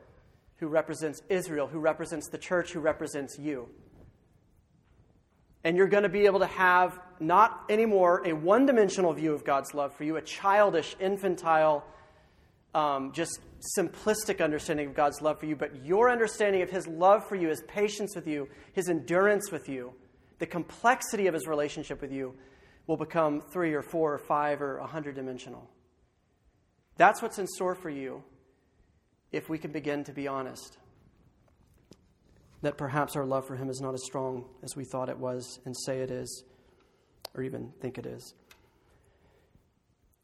who 0.58 0.67
represents 0.67 1.22
Israel, 1.27 1.67
who 1.67 1.79
represents 1.79 2.29
the 2.29 2.38
church, 2.38 2.72
who 2.72 2.79
represents 2.79 3.38
you. 3.39 3.67
And 5.63 5.75
you're 5.75 5.88
going 5.88 6.03
to 6.03 6.10
be 6.10 6.27
able 6.27 6.39
to 6.39 6.46
have 6.46 7.00
not 7.20 7.65
anymore 7.70 8.22
a 8.24 8.34
one 8.34 8.67
dimensional 8.67 9.12
view 9.12 9.34
of 9.34 9.44
God's 9.44 9.74
love 9.74 9.96
for 9.96 10.03
you, 10.03 10.17
a 10.17 10.22
childish, 10.22 10.96
infantile, 11.00 11.84
um, 12.75 13.13
just 13.13 13.39
simplistic 13.77 14.44
understanding 14.44 14.89
of 14.89 14.94
God's 14.94 15.22
love 15.22 15.39
for 15.39 15.48
you, 15.48 15.55
but 15.55 15.84
your 15.84 16.12
understanding 16.12 16.62
of 16.62 16.70
His 16.70 16.88
love 16.88 17.27
for 17.27 17.36
you, 17.36 17.48
His 17.50 17.63
patience 17.67 18.15
with 18.15 18.27
you, 18.27 18.48
His 18.74 18.89
endurance 18.89 19.51
with 19.51 19.67
you 19.67 19.94
the 20.39 20.46
complexity 20.46 21.27
of 21.27 21.34
his 21.34 21.48
relationship 21.48 22.01
with 22.01 22.12
you 22.12 22.36
will 22.88 22.98
become 22.98 23.42
three 23.42 23.74
or 23.74 23.82
four 23.82 24.13
or 24.13 24.18
five 24.18 24.62
or 24.62 24.77
a 24.77 24.88
hundred 24.88 25.15
dimensional. 25.15 25.70
That's 26.98 27.22
what's 27.22 27.39
in 27.39 27.48
store 27.48 27.75
for 27.75 27.89
you 27.89 28.24
if 29.32 29.50
we 29.50 29.58
can 29.58 29.72
begin 29.72 30.04
to 30.06 30.13
be 30.13 30.27
honest. 30.27 30.77
That 32.62 32.77
perhaps 32.77 33.15
our 33.15 33.25
love 33.25 33.46
for 33.46 33.56
him 33.56 33.70
is 33.70 33.82
not 33.82 33.94
as 33.94 34.04
strong 34.06 34.46
as 34.63 34.75
we 34.75 34.86
thought 34.86 35.10
it 35.10 35.18
was 35.18 35.60
and 35.65 35.75
say 35.75 36.00
it 36.00 36.12
is, 36.12 36.44
or 37.34 37.44
even 37.44 37.74
think 37.82 37.98
it 37.98 38.06
is. 38.06 38.34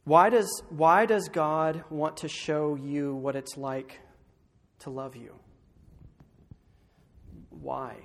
Why 0.03 0.29
does, 0.29 0.63
why 0.69 1.05
does 1.05 1.29
God 1.29 1.83
want 1.89 2.17
to 2.17 2.27
show 2.27 2.75
you 2.75 3.13
what 3.15 3.35
it's 3.35 3.57
like 3.57 3.99
to 4.79 4.89
love 4.89 5.15
you? 5.15 5.35
Why? 7.49 7.97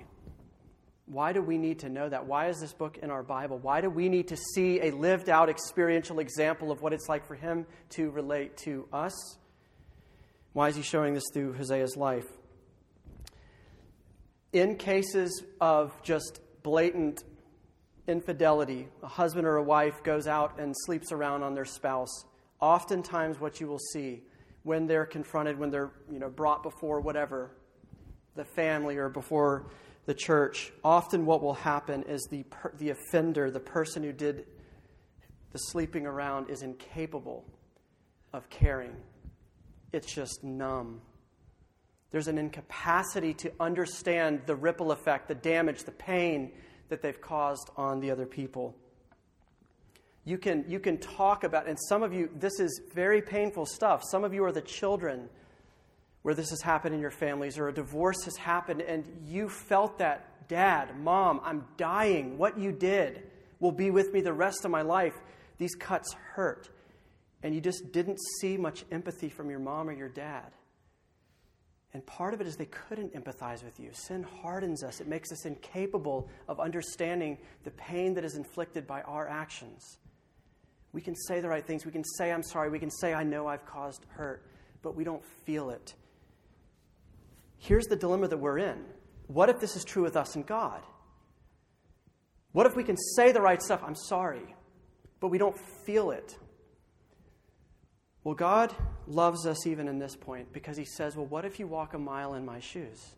Why 1.07 1.31
do 1.31 1.41
we 1.41 1.57
need 1.57 1.79
to 1.79 1.89
know 1.89 2.09
that? 2.09 2.25
Why 2.25 2.49
is 2.49 2.59
this 2.59 2.73
book 2.73 2.97
in 3.01 3.09
our 3.09 3.23
Bible? 3.23 3.57
Why 3.59 3.79
do 3.79 3.89
we 3.89 4.09
need 4.09 4.27
to 4.27 4.37
see 4.53 4.81
a 4.81 4.91
lived 4.91 5.29
out 5.29 5.49
experiential 5.49 6.19
example 6.19 6.69
of 6.69 6.81
what 6.81 6.91
it's 6.91 7.07
like 7.07 7.25
for 7.25 7.35
him 7.35 7.65
to 7.91 8.11
relate 8.11 8.57
to 8.57 8.87
us? 8.91 9.13
Why 10.51 10.67
is 10.67 10.75
he 10.75 10.81
showing 10.81 11.13
this 11.13 11.23
through 11.33 11.53
Hosea's 11.53 11.95
life? 11.95 12.25
In 14.51 14.75
cases 14.75 15.43
of 15.61 15.93
just 16.03 16.41
blatant 16.61 17.23
infidelity, 18.05 18.89
a 19.01 19.07
husband 19.07 19.47
or 19.47 19.55
a 19.55 19.63
wife 19.63 20.03
goes 20.03 20.27
out 20.27 20.59
and 20.59 20.75
sleeps 20.85 21.13
around 21.13 21.41
on 21.43 21.53
their 21.53 21.65
spouse. 21.65 22.25
Oftentimes, 22.59 23.39
what 23.39 23.61
you 23.61 23.67
will 23.67 23.79
see 23.93 24.23
when 24.63 24.87
they're 24.87 25.05
confronted, 25.05 25.57
when 25.57 25.69
they're 25.69 25.91
you 26.11 26.19
know, 26.19 26.29
brought 26.29 26.63
before 26.63 26.99
whatever, 26.99 27.51
the 28.35 28.43
family 28.43 28.97
or 28.97 29.09
before 29.09 29.67
the 30.07 30.13
church, 30.13 30.71
often 30.85 31.25
what 31.25 31.43
will 31.43 31.53
happen 31.53 32.01
is 32.03 32.25
the, 32.31 32.43
per, 32.43 32.73
the 32.77 32.89
offender, 32.89 33.51
the 33.51 33.59
person 33.59 34.01
who 34.01 34.13
did 34.13 34.45
the 35.51 35.59
sleeping 35.59 36.07
around, 36.07 36.49
is 36.49 36.63
incapable 36.63 37.43
of 38.31 38.49
caring. 38.49 38.95
It's 39.91 40.11
just 40.11 40.45
numb. 40.45 41.01
There's 42.11 42.29
an 42.29 42.37
incapacity 42.37 43.33
to 43.35 43.51
understand 43.59 44.41
the 44.45 44.55
ripple 44.55 44.93
effect, 44.93 45.27
the 45.27 45.35
damage, 45.35 45.83
the 45.83 45.91
pain 45.91 46.53
that 46.87 47.01
they've 47.01 47.19
caused 47.19 47.69
on 47.75 47.99
the 47.99 48.09
other 48.09 48.25
people. 48.25 48.73
You 50.23 50.37
can, 50.37 50.63
you 50.69 50.79
can 50.79 50.99
talk 50.99 51.43
about, 51.43 51.67
and 51.67 51.77
some 51.89 52.01
of 52.01 52.13
you, 52.13 52.29
this 52.33 52.61
is 52.61 52.81
very 52.93 53.21
painful 53.21 53.65
stuff. 53.65 54.03
Some 54.09 54.23
of 54.23 54.33
you 54.33 54.45
are 54.45 54.53
the 54.53 54.61
children 54.61 55.27
where 56.27 56.35
this 56.35 56.49
has 56.49 56.61
happened 56.61 56.93
in 56.93 56.99
your 56.99 57.09
families 57.09 57.57
or 57.57 57.69
a 57.69 57.73
divorce 57.73 58.25
has 58.25 58.35
happened 58.35 58.81
and 58.81 59.05
you 59.25 59.47
felt 59.47 59.99
that, 59.99 60.45
Dad, 60.49 60.99
Mom, 60.99 61.39
I'm 61.41 61.63
dying. 61.77 62.37
What 62.37 62.59
you 62.59 62.73
did 62.73 63.23
will 63.61 63.71
be 63.71 63.91
with 63.91 64.11
me 64.11 64.19
the 64.19 64.33
rest 64.33 64.65
of 64.65 64.71
my 64.71 64.81
life. 64.81 65.13
These 65.57 65.75
cuts 65.75 66.13
hurt. 66.33 66.67
and 67.43 67.55
you 67.55 67.61
just 67.61 67.93
didn't 67.93 68.19
see 68.41 68.57
much 68.57 68.83
empathy 68.91 69.29
from 69.29 69.49
your 69.49 69.59
mom 69.59 69.87
or 69.87 69.93
your 69.93 70.09
dad. 70.09 70.51
And 71.93 72.05
part 72.05 72.33
of 72.33 72.41
it 72.41 72.47
is 72.47 72.57
they 72.57 72.65
couldn't 72.65 73.13
empathize 73.13 73.63
with 73.63 73.79
you. 73.79 73.91
Sin 73.93 74.21
hardens 74.41 74.83
us, 74.83 74.99
it 74.99 75.07
makes 75.07 75.31
us 75.31 75.45
incapable 75.45 76.27
of 76.49 76.59
understanding 76.59 77.37
the 77.63 77.71
pain 77.71 78.15
that 78.15 78.25
is 78.25 78.35
inflicted 78.35 78.85
by 78.85 79.01
our 79.03 79.29
actions. 79.29 79.97
We 80.91 80.99
can 80.99 81.15
say 81.15 81.39
the 81.39 81.47
right 81.47 81.65
things, 81.65 81.85
we 81.85 81.93
can 81.93 82.03
say, 82.03 82.33
I'm 82.33 82.43
sorry, 82.43 82.69
we 82.69 82.79
can 82.79 82.91
say, 82.91 83.13
I 83.13 83.23
know 83.23 83.47
I've 83.47 83.65
caused 83.65 84.03
hurt, 84.09 84.45
but 84.81 84.93
we 84.93 85.05
don't 85.05 85.23
feel 85.45 85.69
it. 85.69 85.95
Here's 87.57 87.85
the 87.85 87.95
dilemma 87.95 88.27
that 88.27 88.37
we're 88.37 88.59
in. 88.59 88.85
What 89.27 89.49
if 89.49 89.59
this 89.59 89.75
is 89.75 89.83
true 89.83 90.03
with 90.03 90.15
us 90.15 90.35
and 90.35 90.45
God? 90.45 90.81
What 92.51 92.65
if 92.65 92.75
we 92.75 92.83
can 92.83 92.97
say 92.97 93.31
the 93.31 93.41
right 93.41 93.61
stuff, 93.61 93.81
I'm 93.83 93.95
sorry, 93.95 94.55
but 95.19 95.27
we 95.27 95.37
don't 95.37 95.57
feel 95.85 96.11
it? 96.11 96.37
Well, 98.23 98.35
God 98.35 98.73
loves 99.05 99.45
us 99.45 99.65
even 99.67 99.87
in 99.87 99.99
this 99.99 100.15
point 100.15 100.51
because 100.51 100.75
He 100.75 100.85
says, 100.85 101.15
Well, 101.15 101.25
what 101.25 101.45
if 101.45 101.59
you 101.59 101.67
walk 101.67 101.93
a 101.93 101.99
mile 101.99 102.33
in 102.33 102.45
my 102.45 102.59
shoes? 102.59 103.15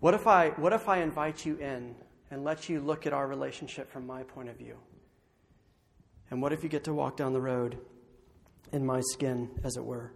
What 0.00 0.14
if 0.14 0.26
I, 0.26 0.50
what 0.50 0.72
if 0.72 0.88
I 0.88 0.98
invite 0.98 1.46
you 1.46 1.56
in 1.56 1.94
and 2.30 2.42
let 2.42 2.68
you 2.68 2.80
look 2.80 3.06
at 3.06 3.12
our 3.12 3.26
relationship 3.26 3.90
from 3.90 4.06
my 4.06 4.24
point 4.24 4.48
of 4.48 4.56
view? 4.56 4.76
And 6.30 6.42
what 6.42 6.52
if 6.52 6.62
you 6.62 6.68
get 6.68 6.84
to 6.84 6.92
walk 6.92 7.16
down 7.16 7.32
the 7.32 7.40
road 7.40 7.78
in 8.72 8.84
my 8.84 9.00
skin, 9.12 9.50
as 9.62 9.76
it 9.76 9.84
were? 9.84 10.12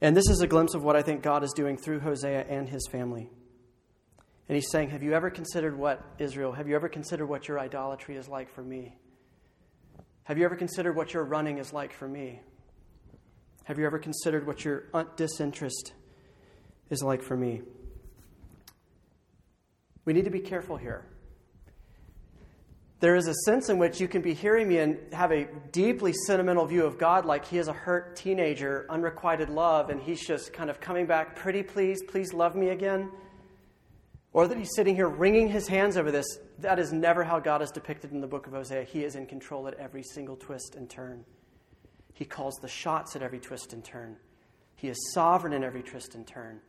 And 0.00 0.16
this 0.16 0.28
is 0.28 0.40
a 0.40 0.46
glimpse 0.46 0.74
of 0.74 0.84
what 0.84 0.96
I 0.96 1.02
think 1.02 1.22
God 1.22 1.42
is 1.42 1.52
doing 1.52 1.76
through 1.76 2.00
Hosea 2.00 2.46
and 2.48 2.68
his 2.68 2.86
family. 2.90 3.28
And 4.48 4.54
he's 4.54 4.70
saying, 4.70 4.90
Have 4.90 5.02
you 5.02 5.12
ever 5.12 5.30
considered 5.30 5.76
what, 5.76 6.02
Israel, 6.18 6.52
have 6.52 6.68
you 6.68 6.76
ever 6.76 6.88
considered 6.88 7.26
what 7.26 7.48
your 7.48 7.58
idolatry 7.58 8.16
is 8.16 8.28
like 8.28 8.48
for 8.54 8.62
me? 8.62 8.96
Have 10.24 10.38
you 10.38 10.44
ever 10.44 10.56
considered 10.56 10.94
what 10.94 11.12
your 11.12 11.24
running 11.24 11.58
is 11.58 11.72
like 11.72 11.92
for 11.92 12.06
me? 12.06 12.40
Have 13.64 13.78
you 13.78 13.86
ever 13.86 13.98
considered 13.98 14.46
what 14.46 14.64
your 14.64 14.84
disinterest 15.16 15.92
is 16.90 17.02
like 17.02 17.22
for 17.22 17.36
me? 17.36 17.62
We 20.04 20.12
need 20.14 20.24
to 20.24 20.30
be 20.30 20.40
careful 20.40 20.76
here. 20.76 21.04
There 23.00 23.14
is 23.14 23.28
a 23.28 23.34
sense 23.44 23.68
in 23.68 23.78
which 23.78 24.00
you 24.00 24.08
can 24.08 24.22
be 24.22 24.34
hearing 24.34 24.66
me 24.66 24.78
and 24.78 24.98
have 25.12 25.30
a 25.30 25.46
deeply 25.70 26.12
sentimental 26.26 26.66
view 26.66 26.84
of 26.84 26.98
God, 26.98 27.24
like 27.24 27.44
he 27.44 27.58
is 27.58 27.68
a 27.68 27.72
hurt 27.72 28.16
teenager, 28.16 28.86
unrequited 28.90 29.50
love, 29.50 29.90
and 29.90 30.00
he's 30.00 30.26
just 30.26 30.52
kind 30.52 30.68
of 30.68 30.80
coming 30.80 31.06
back, 31.06 31.36
pretty 31.36 31.62
please, 31.62 32.02
please 32.08 32.32
love 32.32 32.56
me 32.56 32.70
again. 32.70 33.08
Or 34.32 34.48
that 34.48 34.58
he's 34.58 34.74
sitting 34.74 34.96
here 34.96 35.08
wringing 35.08 35.48
his 35.48 35.68
hands 35.68 35.96
over 35.96 36.10
this. 36.10 36.26
That 36.58 36.80
is 36.80 36.92
never 36.92 37.22
how 37.22 37.38
God 37.38 37.62
is 37.62 37.70
depicted 37.70 38.10
in 38.10 38.20
the 38.20 38.26
book 38.26 38.48
of 38.48 38.52
Hosea. 38.52 38.82
He 38.82 39.04
is 39.04 39.14
in 39.14 39.26
control 39.26 39.68
at 39.68 39.74
every 39.74 40.02
single 40.02 40.36
twist 40.36 40.74
and 40.74 40.90
turn. 40.90 41.24
He 42.14 42.24
calls 42.24 42.56
the 42.56 42.68
shots 42.68 43.14
at 43.14 43.22
every 43.22 43.38
twist 43.38 43.72
and 43.72 43.84
turn. 43.84 44.16
He 44.74 44.88
is 44.88 45.12
sovereign 45.12 45.52
in 45.52 45.62
every 45.62 45.82
twist 45.82 46.16
and 46.16 46.26
turn. 46.26 46.60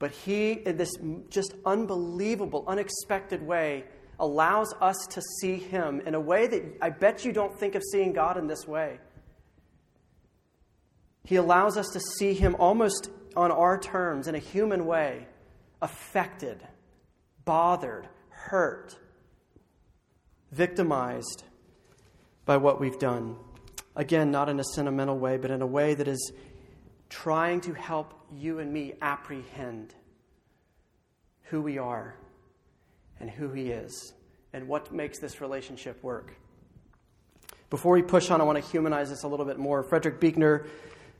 But 0.00 0.10
he, 0.10 0.52
in 0.52 0.76
this 0.76 0.90
just 1.30 1.54
unbelievable, 1.64 2.64
unexpected 2.66 3.40
way, 3.40 3.84
allows 4.18 4.72
us 4.80 4.96
to 5.10 5.22
see 5.40 5.56
him 5.56 6.00
in 6.06 6.14
a 6.14 6.20
way 6.20 6.46
that 6.46 6.78
I 6.80 6.90
bet 6.90 7.24
you 7.24 7.32
don't 7.32 7.58
think 7.58 7.74
of 7.74 7.82
seeing 7.82 8.12
God 8.12 8.36
in 8.36 8.46
this 8.46 8.66
way. 8.66 8.98
He 11.24 11.36
allows 11.36 11.76
us 11.76 11.88
to 11.92 12.00
see 12.00 12.34
him 12.34 12.54
almost 12.58 13.10
on 13.36 13.50
our 13.50 13.78
terms 13.78 14.28
in 14.28 14.34
a 14.34 14.38
human 14.38 14.86
way, 14.86 15.26
affected 15.80 16.62
bothered, 17.44 18.08
hurt, 18.28 18.96
victimized 20.50 21.44
by 22.44 22.56
what 22.56 22.80
we've 22.80 22.98
done. 22.98 23.36
Again, 23.96 24.30
not 24.30 24.48
in 24.48 24.58
a 24.60 24.64
sentimental 24.64 25.18
way, 25.18 25.36
but 25.36 25.50
in 25.50 25.62
a 25.62 25.66
way 25.66 25.94
that 25.94 26.08
is 26.08 26.32
trying 27.08 27.60
to 27.62 27.74
help 27.74 28.14
you 28.32 28.58
and 28.58 28.72
me 28.72 28.94
apprehend 29.00 29.94
who 31.44 31.60
we 31.60 31.78
are 31.78 32.16
and 33.20 33.30
who 33.30 33.50
He 33.50 33.70
is 33.70 34.12
and 34.52 34.68
what 34.68 34.92
makes 34.92 35.18
this 35.18 35.40
relationship 35.40 36.02
work. 36.02 36.34
Before 37.70 37.92
we 37.92 38.02
push 38.02 38.30
on, 38.30 38.40
I 38.40 38.44
want 38.44 38.62
to 38.62 38.70
humanize 38.70 39.10
this 39.10 39.24
a 39.24 39.28
little 39.28 39.46
bit 39.46 39.58
more. 39.58 39.82
Frederick 39.82 40.20
Buechner, 40.20 40.66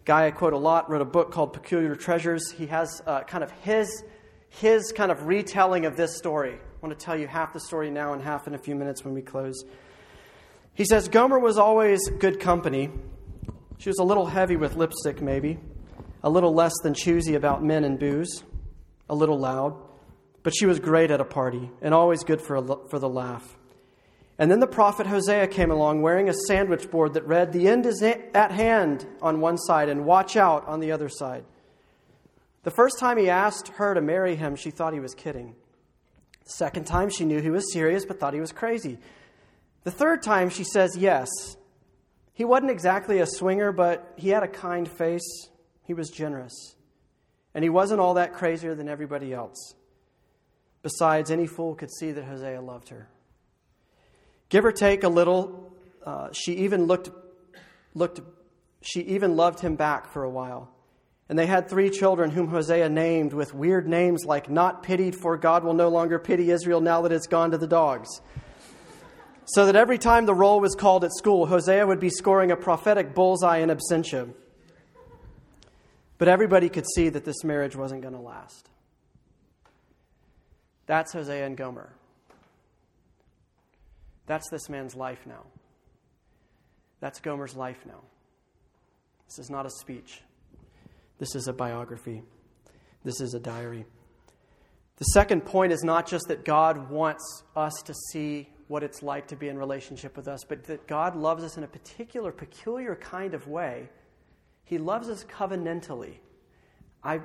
guy 0.05 0.27
I 0.27 0.31
quote 0.31 0.53
a 0.53 0.59
lot, 0.59 0.89
wrote 0.89 1.03
a 1.03 1.07
book 1.07 1.33
called 1.33 1.53
Peculiar 1.53 1.97
Treasures. 1.97 2.53
He 2.53 2.67
has 2.67 3.03
uh, 3.07 3.23
kind 3.23 3.43
of 3.43 3.51
his 3.63 4.05
his 4.61 4.93
kind 4.93 5.11
of 5.11 5.27
retelling 5.27 5.85
of 5.85 5.97
this 5.97 6.17
story. 6.17 6.53
I 6.53 6.87
want 6.87 6.97
to 6.97 7.05
tell 7.05 7.19
you 7.19 7.27
half 7.27 7.53
the 7.53 7.59
story 7.59 7.91
now 7.91 8.13
and 8.13 8.23
half 8.23 8.47
in 8.47 8.55
a 8.55 8.59
few 8.59 8.77
minutes 8.77 9.05
when 9.05 9.13
we 9.13 9.21
close. 9.21 9.65
He 10.75 10.85
says 10.85 11.09
Gomer 11.09 11.41
was 11.41 11.59
always 11.59 12.01
good 12.21 12.39
company. 12.39 12.91
She 13.79 13.89
was 13.89 13.99
a 13.99 14.05
little 14.05 14.27
heavy 14.27 14.55
with 14.55 14.77
lipstick, 14.77 15.21
maybe, 15.21 15.59
a 16.23 16.31
little 16.31 16.55
less 16.55 16.73
than 16.85 16.95
choosy 16.95 17.35
about 17.35 17.65
men 17.65 17.83
and 17.83 17.99
booze, 17.99 18.45
a 19.09 19.15
little 19.15 19.39
loud, 19.39 19.77
but 20.45 20.55
she 20.55 20.67
was 20.67 20.79
great 20.79 21.11
at 21.11 21.21
a 21.21 21.25
party 21.25 21.71
and 21.83 21.93
always 21.93 22.23
good 22.23 22.41
for, 22.41 22.57
a, 22.57 22.89
for 22.89 23.01
the 23.01 23.09
laugh. 23.09 23.57
And 24.39 24.51
then 24.51 24.61
the 24.61 24.67
prophet 24.67 25.07
Hosea 25.07 25.49
came 25.49 25.71
along 25.71 26.03
wearing 26.03 26.29
a 26.29 26.35
sandwich 26.47 26.91
board 26.91 27.15
that 27.15 27.27
read, 27.27 27.53
The 27.53 27.67
end 27.67 27.87
is 27.87 28.03
at 28.03 28.51
hand 28.53 29.07
on 29.23 29.41
one 29.41 29.57
side 29.57 29.89
and 29.89 30.05
watch 30.05 30.37
out 30.37 30.67
on 30.69 30.81
the 30.81 30.93
other 30.93 31.09
side. 31.09 31.45
The 32.63 32.71
first 32.71 32.99
time 32.99 33.17
he 33.17 33.31
asked 33.31 33.69
her 33.69 33.95
to 33.95 34.01
marry 34.01 34.37
him, 34.37 34.55
she 34.55 34.71
thought 34.71 34.93
he 34.93 35.01
was 35.01 35.15
kidding. 35.15 35.55
The 36.45 36.51
second 36.51 36.85
time, 36.85 37.09
she 37.09 37.25
knew 37.25 37.41
he 37.41 37.51
was 37.51 37.73
serious 37.73 38.05
but 38.05 38.21
thought 38.21 38.35
he 38.35 38.41
was 38.41 38.53
crazy. 38.53 38.99
The 39.85 39.91
third 39.91 40.23
time, 40.23 40.51
she 40.51 40.65
says 40.65 40.97
yes. 40.97 41.29
He 42.35 42.45
wasn't 42.45 42.71
exactly 42.71 43.21
a 43.21 43.27
swinger, 43.27 43.73
but 43.73 44.13
he 44.17 44.31
had 44.31 44.43
a 44.43 44.49
kind 44.49 44.89
face. 44.89 45.49
He 45.85 45.95
was 45.95 46.11
generous. 46.11 46.75
And 47.55 47.63
he 47.63 47.71
wasn't 47.71 48.01
all 48.01 48.15
that 48.15 48.33
crazier 48.33 48.75
than 48.75 48.89
everybody 48.89 49.33
else. 49.33 49.75
Besides, 50.85 51.31
any 51.31 51.47
fool 51.47 51.75
could 51.75 51.91
see 51.91 52.13
that 52.13 52.25
Hosea 52.25 52.61
loved 52.61 52.91
her. 52.91 53.09
Give 54.51 54.67
or 54.67 54.71
take 54.71 55.03
a 55.03 55.09
little, 55.09 55.73
uh, 56.05 56.29
she 56.33 56.53
even 56.57 56.85
looked, 56.85 57.09
looked, 57.95 58.21
she 58.83 59.01
even 59.01 59.35
loved 59.35 59.61
him 59.61 59.77
back 59.77 60.13
for 60.13 60.25
a 60.25 60.31
while. 60.31 60.71
And 61.31 61.39
they 61.39 61.47
had 61.47 61.71
three 61.71 61.89
children 61.89 62.31
whom 62.31 62.49
Hosea 62.49 62.91
named 62.91 63.33
with 63.33 63.55
weird 63.55 63.89
names 63.89 64.27
like 64.27 64.51
Not 64.51 64.83
Pitied, 64.83 65.17
for 65.17 65.39
God 65.39 65.65
will 65.65 65.73
no 65.73 65.89
longer 65.89 66.19
pity 66.19 66.51
Israel 66.51 66.83
now 66.83 67.01
that 67.01 67.13
it's 67.13 67.29
gone 67.29 67.53
to 67.53 67.59
the 67.59 67.67
dogs. 67.67 68.21
So 69.47 69.65
that 69.65 69.77
every 69.77 69.97
time 69.97 70.27
the 70.27 70.35
roll 70.35 70.61
was 70.61 70.75
called 70.75 71.03
at 71.03 71.13
school, 71.15 71.47
Hosea 71.47 71.87
would 71.87 71.99
be 71.99 72.11
scoring 72.11 72.51
a 72.51 72.57
prophetic 72.57 73.15
bullseye 73.15 73.61
in 73.61 73.71
absentia. 73.71 74.35
But 76.19 76.29
everybody 76.29 76.69
could 76.69 76.87
see 76.95 77.09
that 77.09 77.25
this 77.25 77.43
marriage 77.43 77.75
wasn't 77.75 78.03
going 78.03 78.15
to 78.15 78.21
last. 78.21 78.69
That's 80.87 81.13
Hosea 81.13 81.47
and 81.47 81.57
Gomer. 81.57 81.93
That's 84.27 84.49
this 84.51 84.69
man's 84.69 84.95
life 84.95 85.27
now. 85.27 85.45
That's 87.01 87.21
Gomer's 87.21 87.55
life 87.55 87.85
now. 87.87 88.01
This 89.29 89.39
is 89.39 89.51
not 89.51 89.67
a 89.67 89.71
speech. 89.71 90.23
This 91.19 91.35
is 91.35 91.49
a 91.49 91.53
biography. 91.53 92.23
This 93.05 93.21
is 93.21 93.35
a 93.35 93.41
diary. 93.41 93.85
The 94.97 95.05
second 95.07 95.45
point 95.45 95.73
is 95.73 95.83
not 95.83 96.07
just 96.07 96.29
that 96.29 96.45
God 96.45 96.91
wants 96.91 97.43
us 97.57 97.75
to 97.85 97.95
see 98.13 98.49
what 98.69 98.83
it's 98.83 99.03
like 99.03 99.27
to 99.29 99.37
be 99.37 99.49
in 99.49 99.59
relationship 99.59 100.17
with 100.17 100.29
us, 100.29 100.41
but 100.49 100.65
that 100.65 100.87
God 100.87 101.17
loves 101.17 101.45
us 101.45 101.57
in 101.57 101.65
a 101.65 101.69
particular, 101.69 102.33
peculiar 102.33 102.95
kind 102.95 103.35
of 103.35 103.47
way. 103.49 103.89
He 104.65 104.79
loves 104.79 105.09
us 105.09 105.25
covenantally. 105.25 106.15
I 107.03 107.21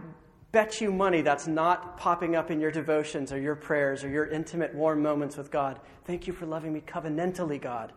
bet 0.51 0.81
you 0.81 0.91
money 0.91 1.21
that's 1.21 1.47
not 1.47 1.97
popping 1.97 2.35
up 2.35 2.49
in 2.49 2.59
your 2.59 2.71
devotions 2.71 3.31
or 3.31 3.39
your 3.39 3.55
prayers 3.55 4.03
or 4.03 4.09
your 4.09 4.25
intimate, 4.25 4.73
warm 4.73 5.01
moments 5.01 5.37
with 5.37 5.51
God. 5.51 5.79
Thank 6.05 6.27
you 6.27 6.33
for 6.33 6.45
loving 6.45 6.73
me 6.73 6.81
covenantally, 6.81 7.61
God. 7.61 7.93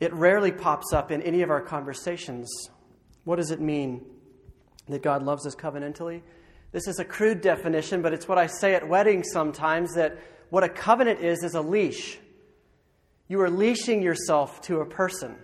It 0.00 0.12
rarely 0.12 0.52
pops 0.52 0.92
up 0.92 1.10
in 1.10 1.22
any 1.22 1.42
of 1.42 1.50
our 1.50 1.60
conversations. 1.60 2.50
What 3.24 3.36
does 3.36 3.50
it 3.50 3.60
mean 3.60 4.04
that 4.88 5.02
God 5.02 5.22
loves 5.22 5.46
us 5.46 5.54
covenantally? 5.54 6.22
This 6.72 6.88
is 6.88 6.98
a 6.98 7.04
crude 7.04 7.40
definition, 7.40 8.02
but 8.02 8.12
it's 8.12 8.28
what 8.28 8.36
I 8.36 8.48
say 8.48 8.74
at 8.74 8.88
weddings 8.88 9.30
sometimes 9.32 9.94
that 9.94 10.18
what 10.50 10.64
a 10.64 10.68
covenant 10.68 11.20
is 11.20 11.42
is 11.42 11.54
a 11.54 11.60
leash. 11.60 12.18
You 13.28 13.40
are 13.40 13.48
leashing 13.48 14.02
yourself 14.02 14.60
to 14.62 14.80
a 14.80 14.86
person. 14.86 15.36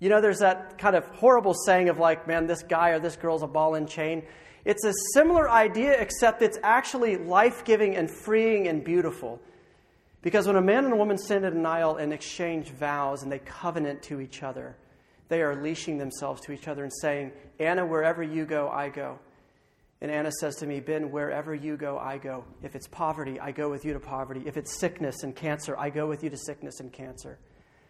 You 0.00 0.08
know, 0.08 0.20
there's 0.20 0.40
that 0.40 0.78
kind 0.78 0.96
of 0.96 1.06
horrible 1.06 1.54
saying 1.54 1.88
of 1.88 1.98
like, 1.98 2.26
man, 2.26 2.46
this 2.46 2.62
guy 2.62 2.90
or 2.90 2.98
this 2.98 3.16
girl's 3.16 3.42
a 3.42 3.46
ball 3.46 3.74
and 3.74 3.88
chain. 3.88 4.24
It's 4.64 4.84
a 4.84 4.92
similar 5.14 5.48
idea, 5.50 5.92
except 5.92 6.42
it's 6.42 6.58
actually 6.62 7.16
life 7.16 7.64
giving 7.64 7.96
and 7.96 8.10
freeing 8.10 8.68
and 8.68 8.84
beautiful. 8.84 9.40
Because 10.22 10.46
when 10.46 10.56
a 10.56 10.62
man 10.62 10.84
and 10.84 10.92
a 10.92 10.96
woman 10.96 11.16
stand 11.16 11.44
in 11.44 11.56
an 11.56 11.64
aisle 11.64 11.96
and 11.96 12.12
exchange 12.12 12.70
vows 12.70 13.22
and 13.22 13.32
they 13.32 13.38
covenant 13.38 14.02
to 14.04 14.20
each 14.20 14.42
other, 14.42 14.76
they 15.28 15.40
are 15.40 15.62
leashing 15.62 15.96
themselves 15.96 16.42
to 16.42 16.52
each 16.52 16.68
other 16.68 16.82
and 16.82 16.92
saying, 16.92 17.32
Anna, 17.58 17.86
wherever 17.86 18.22
you 18.22 18.44
go, 18.44 18.68
I 18.68 18.90
go. 18.90 19.18
And 20.02 20.10
Anna 20.10 20.30
says 20.40 20.56
to 20.56 20.66
me, 20.66 20.80
Ben, 20.80 21.10
wherever 21.10 21.54
you 21.54 21.76
go, 21.76 21.98
I 21.98 22.18
go. 22.18 22.44
If 22.62 22.74
it's 22.74 22.86
poverty, 22.86 23.38
I 23.38 23.52
go 23.52 23.70
with 23.70 23.84
you 23.84 23.92
to 23.92 24.00
poverty. 24.00 24.42
If 24.46 24.56
it's 24.56 24.78
sickness 24.78 25.22
and 25.22 25.36
cancer, 25.36 25.76
I 25.78 25.90
go 25.90 26.06
with 26.06 26.24
you 26.24 26.30
to 26.30 26.36
sickness 26.38 26.80
and 26.80 26.92
cancer. 26.92 27.38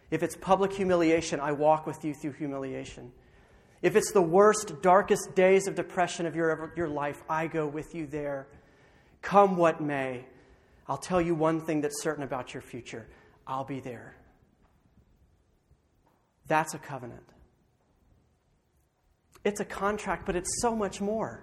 If 0.09 0.23
it's 0.23 0.35
public 0.35 0.73
humiliation, 0.73 1.39
I 1.39 1.53
walk 1.53 1.87
with 1.87 2.03
you 2.03 2.13
through 2.13 2.33
humiliation. 2.33 3.11
If 3.81 3.95
it's 3.95 4.11
the 4.11 4.21
worst, 4.21 4.81
darkest 4.81 5.33
days 5.35 5.67
of 5.67 5.75
depression 5.75 6.25
of 6.25 6.35
your, 6.35 6.73
your 6.75 6.87
life, 6.87 7.23
I 7.29 7.47
go 7.47 7.67
with 7.67 7.95
you 7.95 8.05
there. 8.05 8.47
Come 9.21 9.57
what 9.57 9.81
may, 9.81 10.25
I'll 10.87 10.97
tell 10.97 11.21
you 11.21 11.35
one 11.35 11.61
thing 11.61 11.81
that's 11.81 12.01
certain 12.01 12.23
about 12.23 12.53
your 12.53 12.61
future 12.61 13.07
I'll 13.47 13.63
be 13.63 13.79
there. 13.79 14.15
That's 16.47 16.73
a 16.73 16.77
covenant. 16.77 17.23
It's 19.43 19.59
a 19.59 19.65
contract, 19.65 20.25
but 20.25 20.35
it's 20.35 20.61
so 20.61 20.75
much 20.75 21.01
more. 21.01 21.41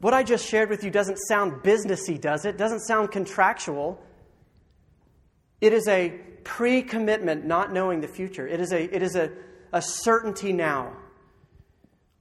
What 0.00 0.14
I 0.14 0.22
just 0.22 0.46
shared 0.46 0.70
with 0.70 0.84
you 0.84 0.90
doesn't 0.90 1.16
sound 1.28 1.62
businessy, 1.62 2.20
does 2.20 2.44
it? 2.44 2.56
Doesn't 2.56 2.80
sound 2.80 3.10
contractual. 3.10 4.00
It 5.60 5.72
is 5.72 5.88
a 5.88 6.10
pre 6.44 6.82
commitment, 6.82 7.44
not 7.46 7.72
knowing 7.72 8.00
the 8.00 8.08
future. 8.08 8.46
It 8.46 8.60
is, 8.60 8.72
a, 8.72 8.94
it 8.94 9.02
is 9.02 9.16
a, 9.16 9.30
a 9.74 9.82
certainty 9.82 10.52
now. 10.52 10.92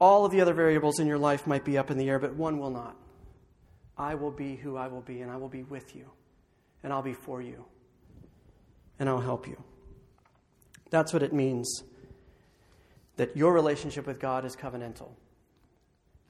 All 0.02 0.26
of 0.26 0.32
the 0.32 0.42
other 0.42 0.56
variables 0.56 1.00
in 1.00 1.08
your 1.08 1.20
life 1.20 1.48
might 1.48 1.64
be 1.64 1.78
up 1.78 1.92
in 1.92 1.98
the 1.98 2.10
air, 2.10 2.20
but 2.20 2.36
one 2.36 2.58
will 2.58 2.72
not. 2.72 2.98
I 3.96 4.16
will 4.16 4.32
be 4.32 4.56
who 4.56 4.76
I 4.76 4.88
will 4.88 5.02
be, 5.02 5.22
and 5.22 5.32
I 5.32 5.38
will 5.38 5.50
be 5.50 5.62
with 5.62 5.96
you, 5.96 6.10
and 6.82 6.92
I'll 6.92 7.04
be 7.04 7.14
for 7.14 7.42
you, 7.42 7.64
and 9.00 9.08
I'll 9.08 9.22
help 9.22 9.48
you. 9.48 9.64
That's 10.90 11.14
what 11.14 11.22
it 11.22 11.32
means 11.32 11.84
that 13.18 13.38
your 13.38 13.54
relationship 13.54 14.08
with 14.08 14.20
God 14.20 14.46
is 14.46 14.56
covenantal. 14.56 15.12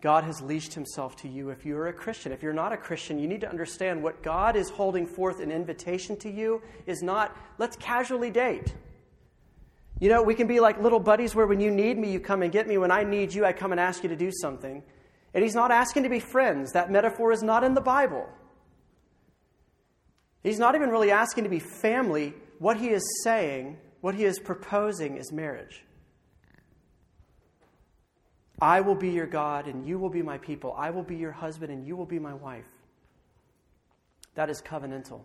God 0.01 0.25
has 0.25 0.41
leashed 0.41 0.73
himself 0.73 1.15
to 1.17 1.29
you 1.29 1.49
if 1.51 1.65
you're 1.65 1.87
a 1.87 1.93
Christian. 1.93 2.33
If 2.33 2.43
you're 2.43 2.51
not 2.51 2.73
a 2.73 2.77
Christian, 2.77 3.17
you 3.17 3.29
need 3.29 3.39
to 3.41 3.49
understand 3.49 4.03
what 4.03 4.21
God 4.21 4.57
is 4.57 4.69
holding 4.69 5.07
forth 5.07 5.39
an 5.39 5.49
invitation 5.49 6.17
to 6.17 6.29
you 6.29 6.61
is 6.85 7.01
not, 7.01 7.37
let's 7.57 7.77
casually 7.77 8.29
date. 8.29 8.73
You 9.99 10.09
know, 10.09 10.21
we 10.21 10.35
can 10.35 10.47
be 10.47 10.59
like 10.59 10.81
little 10.81 10.99
buddies 10.99 11.35
where 11.35 11.47
when 11.47 11.59
you 11.59 11.71
need 11.71 11.97
me, 11.97 12.11
you 12.11 12.19
come 12.19 12.41
and 12.41 12.51
get 12.51 12.67
me. 12.67 12.77
When 12.77 12.91
I 12.91 13.03
need 13.03 13.33
you, 13.33 13.45
I 13.45 13.53
come 13.53 13.71
and 13.71 13.79
ask 13.79 14.03
you 14.03 14.09
to 14.09 14.15
do 14.15 14.31
something. 14.41 14.83
And 15.33 15.43
he's 15.43 15.55
not 15.55 15.71
asking 15.71 16.03
to 16.03 16.09
be 16.09 16.19
friends. 16.19 16.73
That 16.73 16.91
metaphor 16.91 17.31
is 17.31 17.41
not 17.41 17.63
in 17.63 17.73
the 17.73 17.81
Bible. 17.81 18.27
He's 20.43 20.59
not 20.59 20.75
even 20.75 20.89
really 20.89 21.11
asking 21.11 21.45
to 21.45 21.49
be 21.49 21.59
family. 21.59 22.33
What 22.59 22.77
he 22.77 22.89
is 22.89 23.03
saying, 23.23 23.77
what 24.01 24.15
he 24.15 24.25
is 24.25 24.39
proposing, 24.39 25.17
is 25.17 25.31
marriage. 25.31 25.83
I 28.61 28.81
will 28.81 28.95
be 28.95 29.09
your 29.09 29.25
God 29.25 29.67
and 29.67 29.85
you 29.85 29.97
will 29.97 30.09
be 30.09 30.21
my 30.21 30.37
people. 30.37 30.73
I 30.77 30.89
will 30.89 31.03
be 31.03 31.15
your 31.15 31.31
husband 31.31 31.71
and 31.71 31.85
you 31.85 31.95
will 31.95 32.05
be 32.05 32.19
my 32.19 32.33
wife. 32.33 32.65
That 34.35 34.49
is 34.49 34.61
covenantal. 34.61 35.21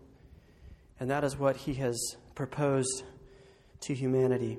And 0.99 1.09
that 1.09 1.23
is 1.23 1.37
what 1.37 1.55
he 1.55 1.73
has 1.75 1.97
proposed 2.35 3.03
to 3.81 3.93
humanity. 3.93 4.57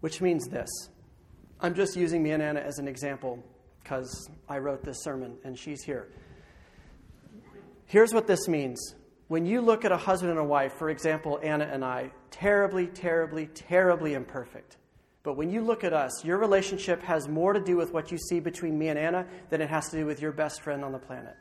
Which 0.00 0.20
means 0.20 0.48
this. 0.48 0.68
I'm 1.60 1.74
just 1.74 1.96
using 1.96 2.22
me 2.22 2.32
and 2.32 2.42
Anna 2.42 2.60
as 2.60 2.78
an 2.78 2.88
example 2.88 3.42
because 3.82 4.28
I 4.48 4.58
wrote 4.58 4.82
this 4.82 5.02
sermon 5.02 5.36
and 5.44 5.58
she's 5.58 5.82
here. 5.82 6.08
Here's 7.86 8.12
what 8.12 8.26
this 8.26 8.48
means. 8.48 8.94
When 9.28 9.46
you 9.46 9.60
look 9.60 9.84
at 9.84 9.92
a 9.92 9.96
husband 9.96 10.30
and 10.30 10.40
a 10.40 10.44
wife, 10.44 10.74
for 10.74 10.90
example, 10.90 11.38
Anna 11.42 11.64
and 11.64 11.84
I, 11.84 12.10
terribly, 12.30 12.86
terribly, 12.86 13.46
terribly 13.46 14.14
imperfect. 14.14 14.76
But 15.22 15.36
when 15.36 15.50
you 15.50 15.62
look 15.62 15.84
at 15.84 15.94
us, 15.94 16.24
your 16.24 16.36
relationship 16.36 17.02
has 17.02 17.28
more 17.28 17.54
to 17.54 17.60
do 17.60 17.76
with 17.76 17.92
what 17.92 18.12
you 18.12 18.18
see 18.18 18.40
between 18.40 18.78
me 18.78 18.88
and 18.88 18.98
Anna 18.98 19.26
than 19.48 19.62
it 19.62 19.70
has 19.70 19.88
to 19.88 19.96
do 19.96 20.06
with 20.06 20.20
your 20.20 20.32
best 20.32 20.60
friend 20.60 20.84
on 20.84 20.92
the 20.92 20.98
planet. 20.98 21.34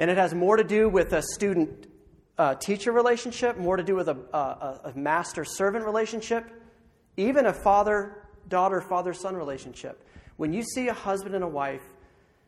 And 0.00 0.10
it 0.10 0.16
has 0.16 0.34
more 0.34 0.56
to 0.56 0.64
do 0.64 0.88
with 0.88 1.12
a 1.12 1.22
student 1.22 1.87
uh, 2.38 2.54
teacher 2.54 2.92
relationship, 2.92 3.58
more 3.58 3.76
to 3.76 3.82
do 3.82 3.94
with 3.94 4.08
a, 4.08 4.16
a, 4.32 4.90
a 4.90 4.92
master 4.94 5.44
servant 5.44 5.84
relationship, 5.84 6.50
even 7.16 7.46
a 7.46 7.52
father 7.52 8.28
daughter, 8.48 8.80
father 8.80 9.12
son 9.12 9.36
relationship. 9.36 10.04
When 10.36 10.52
you 10.52 10.62
see 10.62 10.88
a 10.88 10.94
husband 10.94 11.34
and 11.34 11.42
a 11.42 11.48
wife 11.48 11.82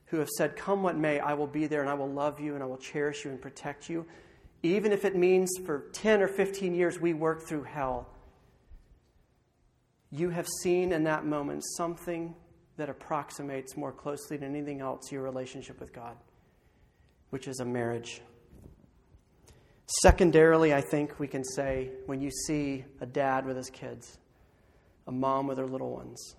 who 0.07 0.19
have 0.19 0.29
said, 0.29 0.57
Come 0.57 0.83
what 0.83 0.97
may, 0.97 1.19
I 1.19 1.35
will 1.35 1.47
be 1.47 1.67
there 1.67 1.81
and 1.81 1.91
I 1.91 1.95
will 1.95 2.11
love 2.11 2.41
you 2.41 2.55
and 2.55 2.63
I 2.63 2.67
will 2.67 2.79
cherish 2.79 3.25
you 3.25 3.31
and 3.31 3.41
protect 3.41 3.91
you, 3.91 4.07
even 4.63 4.93
if 4.93 5.05
it 5.05 5.17
means 5.17 5.51
for 5.67 5.87
10 5.93 6.23
or 6.23 6.29
15 6.29 6.75
years 6.75 7.01
we 7.01 7.13
work 7.13 7.43
through 7.43 7.65
hell 7.65 8.07
you 10.11 10.31
have 10.31 10.49
seen 10.63 10.93
in 10.93 11.05
that 11.05 11.25
moment 11.25 11.63
something 11.77 12.35
that 12.77 12.89
approximates 12.89 13.77
more 13.77 13.93
closely 13.93 14.37
than 14.37 14.55
anything 14.55 14.81
else 14.81 15.13
your 15.13 15.23
relationship 15.23 15.79
with 15.79 15.93
God, 15.93 16.17
which 17.31 17.47
is 17.47 17.61
a 17.61 17.65
marriage. 17.65 18.21
Secondarily, 20.03 20.73
I 20.73 20.83
think 20.83 21.19
we 21.19 21.27
can 21.27 21.43
say 21.43 21.91
when 22.07 22.21
you 22.21 22.31
see 22.31 22.85
a 23.01 23.07
dad 23.07 23.45
with 23.45 23.57
his 23.57 23.71
kids, 23.71 24.19
a 25.09 25.13
mom 25.13 25.49
with 25.49 25.59
her 25.59 25.67
little 25.67 25.91
ones, 25.91 26.37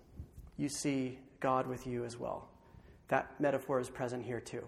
you 0.55 0.69
see 0.69 1.19
God 1.41 1.67
with 1.67 1.85
you 1.85 2.05
as 2.05 2.17
well. 2.17 2.47
That 3.09 3.41
metaphor 3.41 3.81
is 3.81 3.89
present 3.89 4.23
here 4.23 4.39
too, 4.39 4.65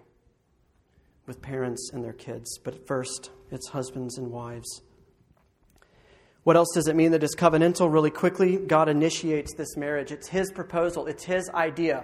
with 1.25 1.41
parents 1.41 1.91
and 1.93 2.03
their 2.03 2.11
kids. 2.11 2.59
But 2.61 2.85
first, 2.85 3.31
it's 3.51 3.69
husbands 3.69 4.17
and 4.17 4.29
wives. 4.29 4.81
What 6.43 6.57
else 6.57 6.73
does 6.73 6.89
it 6.89 6.95
mean 6.97 7.11
that 7.11 7.23
is 7.23 7.37
covenantal? 7.37 7.91
Really 7.91 8.11
quickly, 8.11 8.57
God 8.57 8.89
initiates 8.89 9.53
this 9.55 9.77
marriage. 9.77 10.11
It's 10.11 10.27
His 10.27 10.51
proposal, 10.51 11.05
it's 11.07 11.23
His 11.23 11.49
idea. 11.51 12.03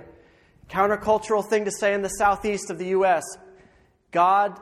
Countercultural 0.70 1.46
thing 1.46 1.66
to 1.66 1.72
say 1.72 1.94
in 1.94 2.04
the 2.04 2.10
southeast 2.10 2.70
of 2.70 2.78
the 2.78 2.88
U.S. 2.88 3.24
God 4.12 4.58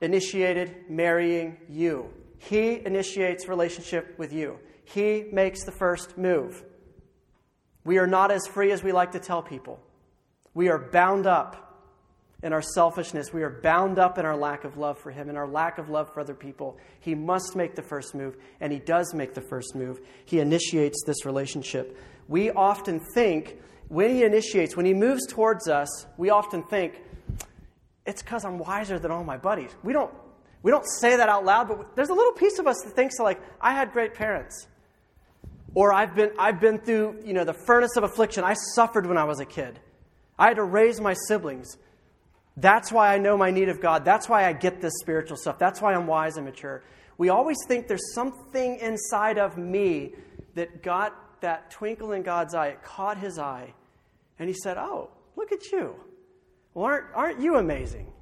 initiated 0.00 0.88
marrying 0.88 1.56
you. 1.68 2.10
He 2.38 2.84
initiates 2.84 3.48
relationship 3.48 4.18
with 4.18 4.32
you. 4.32 4.58
He 4.84 5.26
makes 5.32 5.64
the 5.64 5.72
first 5.72 6.16
move. 6.16 6.64
We 7.84 7.98
are 7.98 8.06
not 8.06 8.30
as 8.30 8.46
free 8.46 8.72
as 8.72 8.82
we 8.82 8.92
like 8.92 9.12
to 9.12 9.20
tell 9.20 9.42
people. 9.42 9.80
We 10.54 10.68
are 10.68 10.78
bound 10.78 11.26
up 11.26 11.66
in 12.42 12.52
our 12.52 12.62
selfishness. 12.62 13.32
We 13.32 13.42
are 13.42 13.60
bound 13.62 13.98
up 13.98 14.18
in 14.18 14.24
our 14.24 14.36
lack 14.36 14.64
of 14.64 14.76
love 14.78 14.98
for 14.98 15.10
Him 15.10 15.28
and 15.28 15.36
our 15.36 15.46
lack 15.46 15.78
of 15.78 15.90
love 15.90 16.12
for 16.12 16.20
other 16.20 16.34
people. 16.34 16.78
He 17.00 17.14
must 17.14 17.54
make 17.54 17.74
the 17.74 17.82
first 17.82 18.14
move, 18.14 18.36
and 18.60 18.72
He 18.72 18.78
does 18.78 19.14
make 19.14 19.34
the 19.34 19.42
first 19.42 19.74
move. 19.74 20.00
He 20.24 20.40
initiates 20.40 21.02
this 21.06 21.24
relationship. 21.24 21.98
We 22.28 22.50
often 22.50 23.00
think, 23.14 23.58
when 23.88 24.10
He 24.10 24.24
initiates, 24.24 24.76
when 24.76 24.86
He 24.86 24.94
moves 24.94 25.26
towards 25.26 25.68
us, 25.68 26.06
we 26.16 26.30
often 26.30 26.62
think, 26.64 27.02
it's 28.10 28.22
because 28.22 28.44
I'm 28.44 28.58
wiser 28.58 28.98
than 28.98 29.10
all 29.10 29.24
my 29.24 29.36
buddies. 29.36 29.70
We 29.82 29.92
don't, 29.92 30.12
we 30.62 30.70
don't 30.70 30.84
say 31.00 31.16
that 31.16 31.28
out 31.28 31.44
loud, 31.44 31.68
but 31.68 31.96
there's 31.96 32.10
a 32.10 32.14
little 32.14 32.32
piece 32.32 32.58
of 32.58 32.66
us 32.66 32.76
that 32.84 32.90
thinks, 32.90 33.18
like, 33.18 33.40
I 33.60 33.72
had 33.72 33.92
great 33.92 34.14
parents. 34.14 34.66
Or 35.74 35.92
I've 35.92 36.16
been, 36.16 36.32
I've 36.36 36.60
been 36.60 36.78
through 36.78 37.22
you 37.24 37.32
know, 37.32 37.44
the 37.44 37.54
furnace 37.54 37.96
of 37.96 38.02
affliction. 38.02 38.42
I 38.42 38.54
suffered 38.74 39.06
when 39.06 39.16
I 39.16 39.24
was 39.24 39.38
a 39.38 39.44
kid. 39.44 39.78
I 40.36 40.48
had 40.48 40.56
to 40.56 40.64
raise 40.64 41.00
my 41.00 41.14
siblings. 41.28 41.76
That's 42.56 42.90
why 42.90 43.14
I 43.14 43.18
know 43.18 43.36
my 43.36 43.52
need 43.52 43.68
of 43.68 43.80
God. 43.80 44.04
That's 44.04 44.28
why 44.28 44.44
I 44.44 44.52
get 44.52 44.80
this 44.80 44.92
spiritual 45.00 45.36
stuff. 45.36 45.58
That's 45.58 45.80
why 45.80 45.94
I'm 45.94 46.08
wise 46.08 46.36
and 46.36 46.44
mature. 46.44 46.82
We 47.16 47.28
always 47.28 47.58
think 47.68 47.86
there's 47.86 48.12
something 48.14 48.78
inside 48.78 49.38
of 49.38 49.56
me 49.56 50.14
that 50.56 50.82
got 50.82 51.40
that 51.42 51.70
twinkle 51.70 52.12
in 52.12 52.22
God's 52.22 52.54
eye. 52.54 52.68
It 52.68 52.82
caught 52.82 53.18
his 53.18 53.38
eye. 53.38 53.72
And 54.38 54.48
he 54.48 54.54
said, 54.54 54.76
Oh, 54.78 55.10
look 55.36 55.52
at 55.52 55.70
you. 55.70 55.94
Well, 56.74 56.86
aren't, 56.86 57.06
aren't 57.14 57.40
you 57.40 57.56
amazing? 57.56 58.12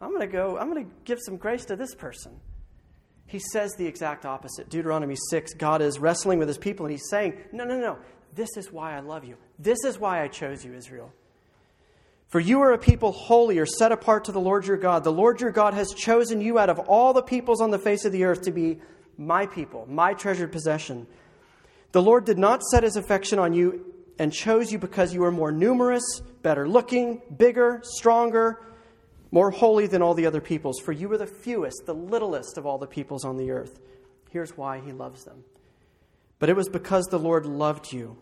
I'm 0.00 0.10
going 0.10 0.20
to 0.20 0.26
go, 0.26 0.58
I'm 0.58 0.70
going 0.70 0.86
to 0.86 0.90
give 1.04 1.18
some 1.20 1.36
grace 1.36 1.64
to 1.66 1.76
this 1.76 1.94
person. 1.94 2.32
He 3.26 3.38
says 3.38 3.72
the 3.76 3.86
exact 3.86 4.26
opposite. 4.26 4.68
Deuteronomy 4.68 5.16
6, 5.30 5.54
God 5.54 5.82
is 5.82 5.98
wrestling 5.98 6.38
with 6.38 6.48
his 6.48 6.58
people 6.58 6.86
and 6.86 6.92
he's 6.92 7.08
saying, 7.10 7.38
No, 7.52 7.64
no, 7.64 7.78
no. 7.78 7.98
This 8.34 8.56
is 8.56 8.72
why 8.72 8.96
I 8.96 9.00
love 9.00 9.24
you. 9.24 9.36
This 9.58 9.84
is 9.84 9.98
why 9.98 10.22
I 10.22 10.28
chose 10.28 10.64
you, 10.64 10.74
Israel. 10.74 11.12
For 12.28 12.38
you 12.38 12.60
are 12.60 12.72
a 12.72 12.78
people 12.78 13.10
holy 13.10 13.58
or 13.58 13.66
set 13.66 13.90
apart 13.90 14.24
to 14.24 14.32
the 14.32 14.40
Lord 14.40 14.66
your 14.66 14.76
God. 14.76 15.02
The 15.02 15.12
Lord 15.12 15.40
your 15.40 15.50
God 15.50 15.74
has 15.74 15.92
chosen 15.92 16.40
you 16.40 16.58
out 16.58 16.70
of 16.70 16.78
all 16.78 17.12
the 17.12 17.22
peoples 17.22 17.60
on 17.60 17.70
the 17.70 17.78
face 17.78 18.04
of 18.04 18.12
the 18.12 18.24
earth 18.24 18.42
to 18.42 18.52
be 18.52 18.80
my 19.18 19.46
people, 19.46 19.84
my 19.88 20.14
treasured 20.14 20.52
possession. 20.52 21.08
The 21.92 22.02
Lord 22.02 22.24
did 22.24 22.38
not 22.38 22.62
set 22.62 22.84
his 22.84 22.94
affection 22.94 23.40
on 23.40 23.52
you 23.52 23.84
and 24.20 24.34
chose 24.34 24.70
you 24.70 24.78
because 24.78 25.14
you 25.14 25.20
were 25.20 25.32
more 25.32 25.50
numerous, 25.50 26.20
better 26.42 26.68
looking, 26.68 27.22
bigger, 27.38 27.80
stronger, 27.82 28.60
more 29.30 29.50
holy 29.50 29.86
than 29.86 30.02
all 30.02 30.12
the 30.12 30.26
other 30.26 30.42
peoples. 30.42 30.78
For 30.78 30.92
you 30.92 31.08
were 31.08 31.16
the 31.16 31.26
fewest, 31.26 31.86
the 31.86 31.94
littlest 31.94 32.58
of 32.58 32.66
all 32.66 32.76
the 32.76 32.86
peoples 32.86 33.24
on 33.24 33.38
the 33.38 33.50
earth. 33.50 33.80
Here's 34.28 34.58
why 34.58 34.78
he 34.80 34.92
loves 34.92 35.24
them. 35.24 35.42
But 36.38 36.50
it 36.50 36.56
was 36.56 36.68
because 36.68 37.06
the 37.06 37.18
Lord 37.18 37.46
loved 37.46 37.94
you 37.94 38.18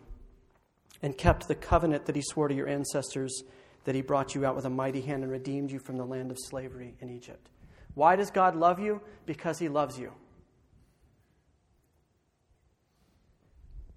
and 1.01 1.17
kept 1.17 1.49
the 1.49 1.55
covenant 1.55 2.05
that 2.05 2.15
he 2.15 2.21
swore 2.21 2.47
to 2.47 2.55
your 2.55 2.69
ancestors 2.69 3.43
that 3.83 3.93
he 3.93 4.01
brought 4.01 4.33
you 4.35 4.45
out 4.45 4.55
with 4.55 4.63
a 4.63 4.69
mighty 4.69 5.01
hand 5.01 5.23
and 5.23 5.31
redeemed 5.31 5.69
you 5.69 5.79
from 5.79 5.97
the 5.97 6.05
land 6.05 6.31
of 6.31 6.37
slavery 6.39 6.95
in 7.01 7.09
Egypt. 7.09 7.49
Why 7.93 8.15
does 8.15 8.31
God 8.31 8.55
love 8.55 8.79
you? 8.79 9.01
Because 9.25 9.59
he 9.59 9.67
loves 9.67 9.99
you. 9.99 10.13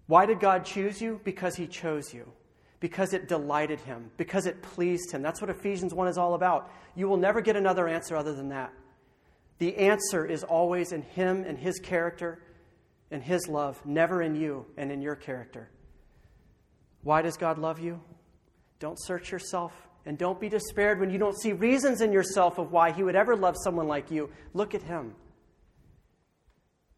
Why 0.06 0.26
did 0.26 0.40
God 0.40 0.64
choose 0.64 1.00
you? 1.00 1.20
Because 1.24 1.56
he 1.56 1.66
chose 1.66 2.12
you. 2.12 2.30
Because 2.80 3.12
it 3.12 3.28
delighted 3.28 3.80
him. 3.80 4.10
Because 4.16 4.46
it 4.46 4.62
pleased 4.62 5.12
him. 5.12 5.22
That's 5.22 5.40
what 5.40 5.50
Ephesians 5.50 5.94
1 5.94 6.08
is 6.08 6.18
all 6.18 6.34
about. 6.34 6.70
You 6.94 7.08
will 7.08 7.16
never 7.16 7.40
get 7.40 7.56
another 7.56 7.88
answer 7.88 8.16
other 8.16 8.34
than 8.34 8.48
that. 8.48 8.72
The 9.58 9.76
answer 9.76 10.26
is 10.26 10.42
always 10.42 10.92
in 10.92 11.02
him 11.02 11.44
and 11.46 11.56
his 11.56 11.78
character 11.78 12.40
and 13.12 13.22
His 13.22 13.46
love, 13.46 13.84
never 13.84 14.22
in 14.22 14.34
you 14.34 14.66
and 14.76 14.90
in 14.90 15.02
your 15.02 15.14
character. 15.14 15.68
Why 17.02 17.22
does 17.22 17.36
God 17.36 17.58
love 17.58 17.78
you? 17.78 18.00
Don't 18.80 18.98
search 19.00 19.30
yourself 19.30 19.72
and 20.06 20.18
don't 20.18 20.40
be 20.40 20.48
despaired 20.48 20.98
when 20.98 21.10
you 21.10 21.18
don't 21.18 21.38
see 21.38 21.52
reasons 21.52 22.00
in 22.00 22.10
yourself 22.10 22.58
of 22.58 22.72
why 22.72 22.90
He 22.90 23.04
would 23.04 23.14
ever 23.14 23.36
love 23.36 23.54
someone 23.62 23.86
like 23.86 24.10
you. 24.10 24.30
Look 24.54 24.74
at 24.74 24.82
Him, 24.82 25.14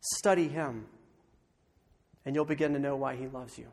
study 0.01 0.49
Him, 0.49 0.87
and 2.25 2.35
you'll 2.35 2.45
begin 2.45 2.73
to 2.73 2.79
know 2.79 2.97
why 2.97 3.17
He 3.17 3.27
loves 3.27 3.59
you. 3.59 3.67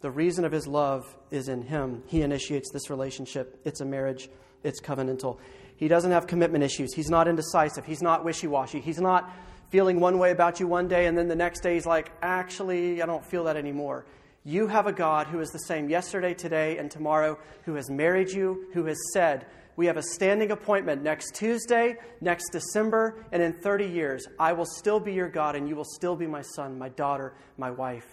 The 0.00 0.10
reason 0.10 0.44
of 0.44 0.52
His 0.52 0.66
love 0.66 1.16
is 1.30 1.48
in 1.48 1.62
Him. 1.62 2.02
He 2.06 2.22
initiates 2.22 2.70
this 2.72 2.90
relationship, 2.90 3.60
it's 3.64 3.80
a 3.80 3.84
marriage, 3.84 4.28
it's 4.62 4.80
covenantal. 4.80 5.38
He 5.76 5.86
doesn't 5.86 6.10
have 6.10 6.26
commitment 6.26 6.64
issues. 6.64 6.92
He's 6.94 7.08
not 7.08 7.28
indecisive. 7.28 7.84
He's 7.84 8.02
not 8.02 8.24
wishy 8.24 8.48
washy. 8.48 8.80
He's 8.80 9.00
not 9.00 9.30
feeling 9.70 10.00
one 10.00 10.18
way 10.18 10.32
about 10.32 10.58
you 10.58 10.66
one 10.66 10.88
day 10.88 11.06
and 11.06 11.16
then 11.16 11.28
the 11.28 11.36
next 11.36 11.60
day 11.60 11.74
he's 11.74 11.86
like, 11.86 12.10
actually, 12.22 13.02
I 13.02 13.06
don't 13.06 13.24
feel 13.24 13.44
that 13.44 13.56
anymore. 13.56 14.06
You 14.44 14.66
have 14.66 14.86
a 14.86 14.92
God 14.92 15.26
who 15.26 15.40
is 15.40 15.50
the 15.50 15.58
same 15.58 15.90
yesterday, 15.90 16.32
today, 16.32 16.78
and 16.78 16.90
tomorrow, 16.90 17.38
who 17.64 17.74
has 17.74 17.90
married 17.90 18.30
you, 18.30 18.66
who 18.72 18.86
has 18.86 18.96
said, 19.12 19.46
We 19.78 19.86
have 19.86 19.96
a 19.96 20.02
standing 20.02 20.50
appointment 20.50 21.04
next 21.04 21.36
Tuesday, 21.36 21.98
next 22.20 22.50
December, 22.50 23.24
and 23.30 23.40
in 23.40 23.52
30 23.52 23.86
years, 23.86 24.26
I 24.36 24.52
will 24.52 24.66
still 24.66 24.98
be 24.98 25.12
your 25.12 25.28
God, 25.28 25.54
and 25.54 25.68
you 25.68 25.76
will 25.76 25.84
still 25.84 26.16
be 26.16 26.26
my 26.26 26.42
son, 26.42 26.76
my 26.76 26.88
daughter, 26.88 27.36
my 27.56 27.70
wife, 27.70 28.08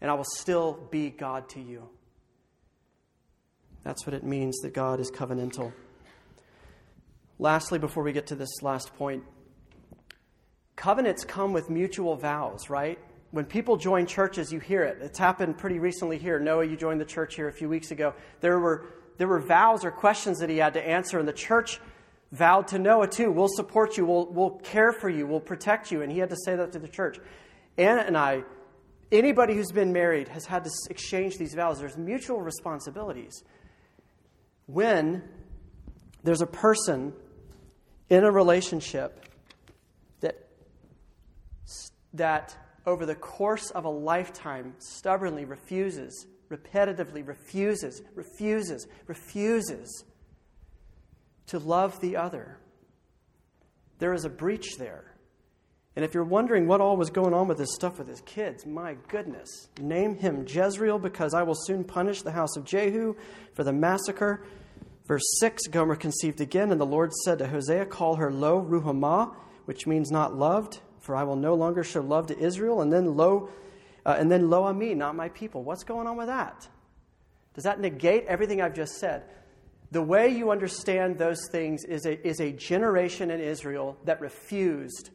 and 0.00 0.10
I 0.10 0.14
will 0.14 0.24
still 0.24 0.88
be 0.90 1.10
God 1.10 1.50
to 1.50 1.60
you. 1.60 1.86
That's 3.82 4.06
what 4.06 4.14
it 4.14 4.24
means 4.24 4.58
that 4.60 4.72
God 4.72 5.00
is 5.00 5.10
covenantal. 5.10 5.70
Lastly, 7.38 7.78
before 7.78 8.02
we 8.02 8.14
get 8.14 8.28
to 8.28 8.34
this 8.34 8.62
last 8.62 8.94
point, 8.94 9.22
covenants 10.76 11.26
come 11.26 11.52
with 11.52 11.68
mutual 11.68 12.16
vows, 12.16 12.70
right? 12.70 12.98
When 13.32 13.44
people 13.44 13.76
join 13.76 14.06
churches, 14.06 14.50
you 14.50 14.60
hear 14.60 14.82
it. 14.84 14.96
It's 15.02 15.18
happened 15.18 15.58
pretty 15.58 15.78
recently 15.78 16.16
here. 16.16 16.40
Noah, 16.40 16.64
you 16.64 16.74
joined 16.74 17.02
the 17.02 17.04
church 17.04 17.36
here 17.36 17.48
a 17.48 17.52
few 17.52 17.68
weeks 17.68 17.90
ago. 17.90 18.14
There 18.40 18.58
were, 18.58 18.86
there 19.20 19.28
were 19.28 19.38
vows 19.38 19.84
or 19.84 19.90
questions 19.90 20.38
that 20.38 20.48
he 20.48 20.56
had 20.56 20.72
to 20.72 20.82
answer, 20.82 21.18
and 21.18 21.28
the 21.28 21.34
church 21.34 21.78
vowed 22.32 22.68
to 22.68 22.78
Noah 22.78 23.06
too. 23.06 23.30
We'll 23.30 23.48
support 23.48 23.98
you, 23.98 24.06
we'll, 24.06 24.24
we'll 24.32 24.52
care 24.60 24.92
for 24.92 25.10
you, 25.10 25.26
we'll 25.26 25.40
protect 25.40 25.92
you. 25.92 26.00
And 26.00 26.10
he 26.10 26.20
had 26.20 26.30
to 26.30 26.38
say 26.42 26.56
that 26.56 26.72
to 26.72 26.78
the 26.78 26.88
church. 26.88 27.18
Anna 27.76 28.00
and 28.00 28.16
I, 28.16 28.44
anybody 29.12 29.54
who's 29.54 29.72
been 29.72 29.92
married 29.92 30.28
has 30.28 30.46
had 30.46 30.64
to 30.64 30.70
exchange 30.88 31.36
these 31.36 31.52
vows. 31.52 31.80
There's 31.80 31.98
mutual 31.98 32.40
responsibilities. 32.40 33.44
When 34.64 35.22
there's 36.24 36.40
a 36.40 36.46
person 36.46 37.12
in 38.08 38.24
a 38.24 38.30
relationship 38.30 39.26
that, 40.20 40.48
that 42.14 42.56
over 42.86 43.04
the 43.04 43.16
course 43.16 43.70
of 43.70 43.84
a 43.84 43.90
lifetime 43.90 44.76
stubbornly 44.78 45.44
refuses, 45.44 46.26
repetitively 46.50 47.26
refuses, 47.26 48.02
refuses, 48.14 48.86
refuses 49.06 50.04
to 51.46 51.58
love 51.58 52.00
the 52.00 52.16
other, 52.16 52.58
there 53.98 54.12
is 54.12 54.24
a 54.24 54.30
breach 54.30 54.76
there. 54.78 55.04
And 55.96 56.04
if 56.04 56.14
you're 56.14 56.24
wondering 56.24 56.66
what 56.66 56.80
all 56.80 56.96
was 56.96 57.10
going 57.10 57.34
on 57.34 57.48
with 57.48 57.58
this 57.58 57.74
stuff 57.74 57.98
with 57.98 58.08
his 58.08 58.20
kids, 58.22 58.64
my 58.64 58.96
goodness, 59.08 59.68
name 59.80 60.16
him 60.16 60.46
Jezreel 60.46 60.98
because 60.98 61.34
I 61.34 61.42
will 61.42 61.56
soon 61.56 61.84
punish 61.84 62.22
the 62.22 62.30
house 62.30 62.56
of 62.56 62.64
Jehu 62.64 63.16
for 63.54 63.64
the 63.64 63.72
massacre 63.72 64.44
Verse 65.10 65.24
6 65.40 65.66
Gomer 65.72 65.96
conceived 65.96 66.40
again, 66.40 66.70
and 66.70 66.80
the 66.80 66.86
Lord 66.86 67.12
said 67.24 67.40
to 67.40 67.48
Hosea, 67.48 67.86
Call 67.86 68.14
her 68.14 68.30
Lo 68.30 68.64
Ruhamah, 68.64 69.34
which 69.64 69.84
means 69.84 70.12
not 70.12 70.36
loved, 70.36 70.78
for 71.00 71.16
I 71.16 71.24
will 71.24 71.34
no 71.34 71.54
longer 71.54 71.82
show 71.82 72.00
love 72.00 72.28
to 72.28 72.38
Israel. 72.38 72.80
And 72.80 72.92
then 72.92 73.16
Lo, 73.16 73.48
uh, 74.10 74.16
and 74.18 74.30
then 74.30 74.50
Lo 74.50 74.64
Ami, 74.64 74.94
not 74.94 75.14
my 75.14 75.28
people. 75.28 75.62
What's 75.62 75.84
going 75.84 76.08
on 76.08 76.16
with 76.16 76.26
that? 76.26 76.66
Does 77.54 77.62
that 77.62 77.78
negate 77.78 78.24
everything 78.26 78.60
I've 78.60 78.74
just 78.74 78.98
said? 78.98 79.22
The 79.92 80.02
way 80.02 80.28
you 80.28 80.50
understand 80.50 81.16
those 81.16 81.48
things 81.48 81.84
is 81.84 82.06
a, 82.06 82.26
is 82.26 82.40
a 82.40 82.50
generation 82.50 83.30
in 83.30 83.40
Israel 83.40 83.96
that 84.04 84.20
refused 84.20 85.10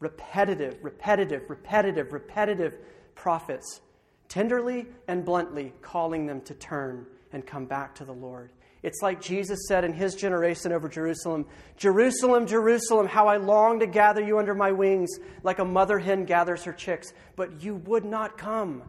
repetitive, 0.00 0.78
repetitive, 0.82 1.48
repetitive, 1.48 2.12
repetitive 2.12 2.76
prophets, 3.14 3.80
tenderly 4.28 4.86
and 5.06 5.24
bluntly 5.24 5.72
calling 5.80 6.26
them 6.26 6.40
to 6.40 6.54
turn 6.54 7.06
and 7.32 7.46
come 7.46 7.66
back 7.66 7.94
to 7.96 8.04
the 8.04 8.14
Lord. 8.14 8.50
It's 8.82 9.02
like 9.02 9.20
Jesus 9.20 9.66
said 9.68 9.84
in 9.84 9.92
his 9.92 10.14
generation 10.14 10.72
over 10.72 10.88
Jerusalem 10.88 11.46
Jerusalem, 11.76 12.46
Jerusalem, 12.46 13.06
how 13.06 13.26
I 13.26 13.36
long 13.36 13.80
to 13.80 13.86
gather 13.86 14.22
you 14.22 14.38
under 14.38 14.54
my 14.54 14.72
wings, 14.72 15.10
like 15.42 15.58
a 15.58 15.64
mother 15.64 15.98
hen 15.98 16.24
gathers 16.24 16.64
her 16.64 16.72
chicks, 16.72 17.12
but 17.36 17.62
you 17.62 17.76
would 17.76 18.04
not 18.04 18.38
come. 18.38 18.82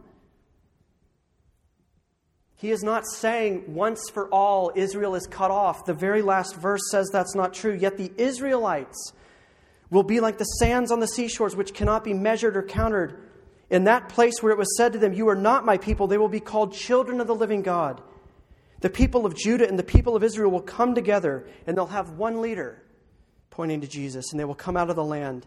He 2.56 2.70
is 2.70 2.82
not 2.84 3.06
saying 3.06 3.74
once 3.74 4.08
for 4.08 4.28
all 4.28 4.70
Israel 4.76 5.16
is 5.16 5.26
cut 5.26 5.50
off. 5.50 5.84
The 5.84 5.94
very 5.94 6.22
last 6.22 6.54
verse 6.54 6.82
says 6.90 7.10
that's 7.12 7.34
not 7.34 7.52
true. 7.52 7.74
Yet 7.74 7.96
the 7.96 8.12
Israelites 8.16 9.12
will 9.90 10.04
be 10.04 10.20
like 10.20 10.38
the 10.38 10.44
sands 10.44 10.92
on 10.92 11.00
the 11.00 11.08
seashores, 11.08 11.56
which 11.56 11.74
cannot 11.74 12.04
be 12.04 12.14
measured 12.14 12.56
or 12.56 12.62
counted. 12.62 13.16
In 13.68 13.84
that 13.84 14.08
place 14.08 14.34
where 14.40 14.52
it 14.52 14.58
was 14.58 14.76
said 14.76 14.92
to 14.92 14.98
them, 15.00 15.12
You 15.12 15.28
are 15.28 15.34
not 15.34 15.66
my 15.66 15.76
people, 15.76 16.06
they 16.06 16.18
will 16.18 16.28
be 16.28 16.40
called 16.40 16.72
children 16.72 17.20
of 17.20 17.26
the 17.26 17.34
living 17.34 17.62
God. 17.62 18.00
The 18.82 18.90
people 18.90 19.24
of 19.24 19.36
Judah 19.36 19.66
and 19.66 19.78
the 19.78 19.84
people 19.84 20.16
of 20.16 20.24
Israel 20.24 20.50
will 20.50 20.60
come 20.60 20.94
together 20.94 21.46
and 21.66 21.76
they'll 21.76 21.86
have 21.86 22.10
one 22.10 22.42
leader, 22.42 22.82
pointing 23.48 23.80
to 23.80 23.86
Jesus, 23.86 24.32
and 24.32 24.40
they 24.40 24.44
will 24.44 24.56
come 24.56 24.76
out 24.76 24.90
of 24.90 24.96
the 24.96 25.04
land, 25.04 25.46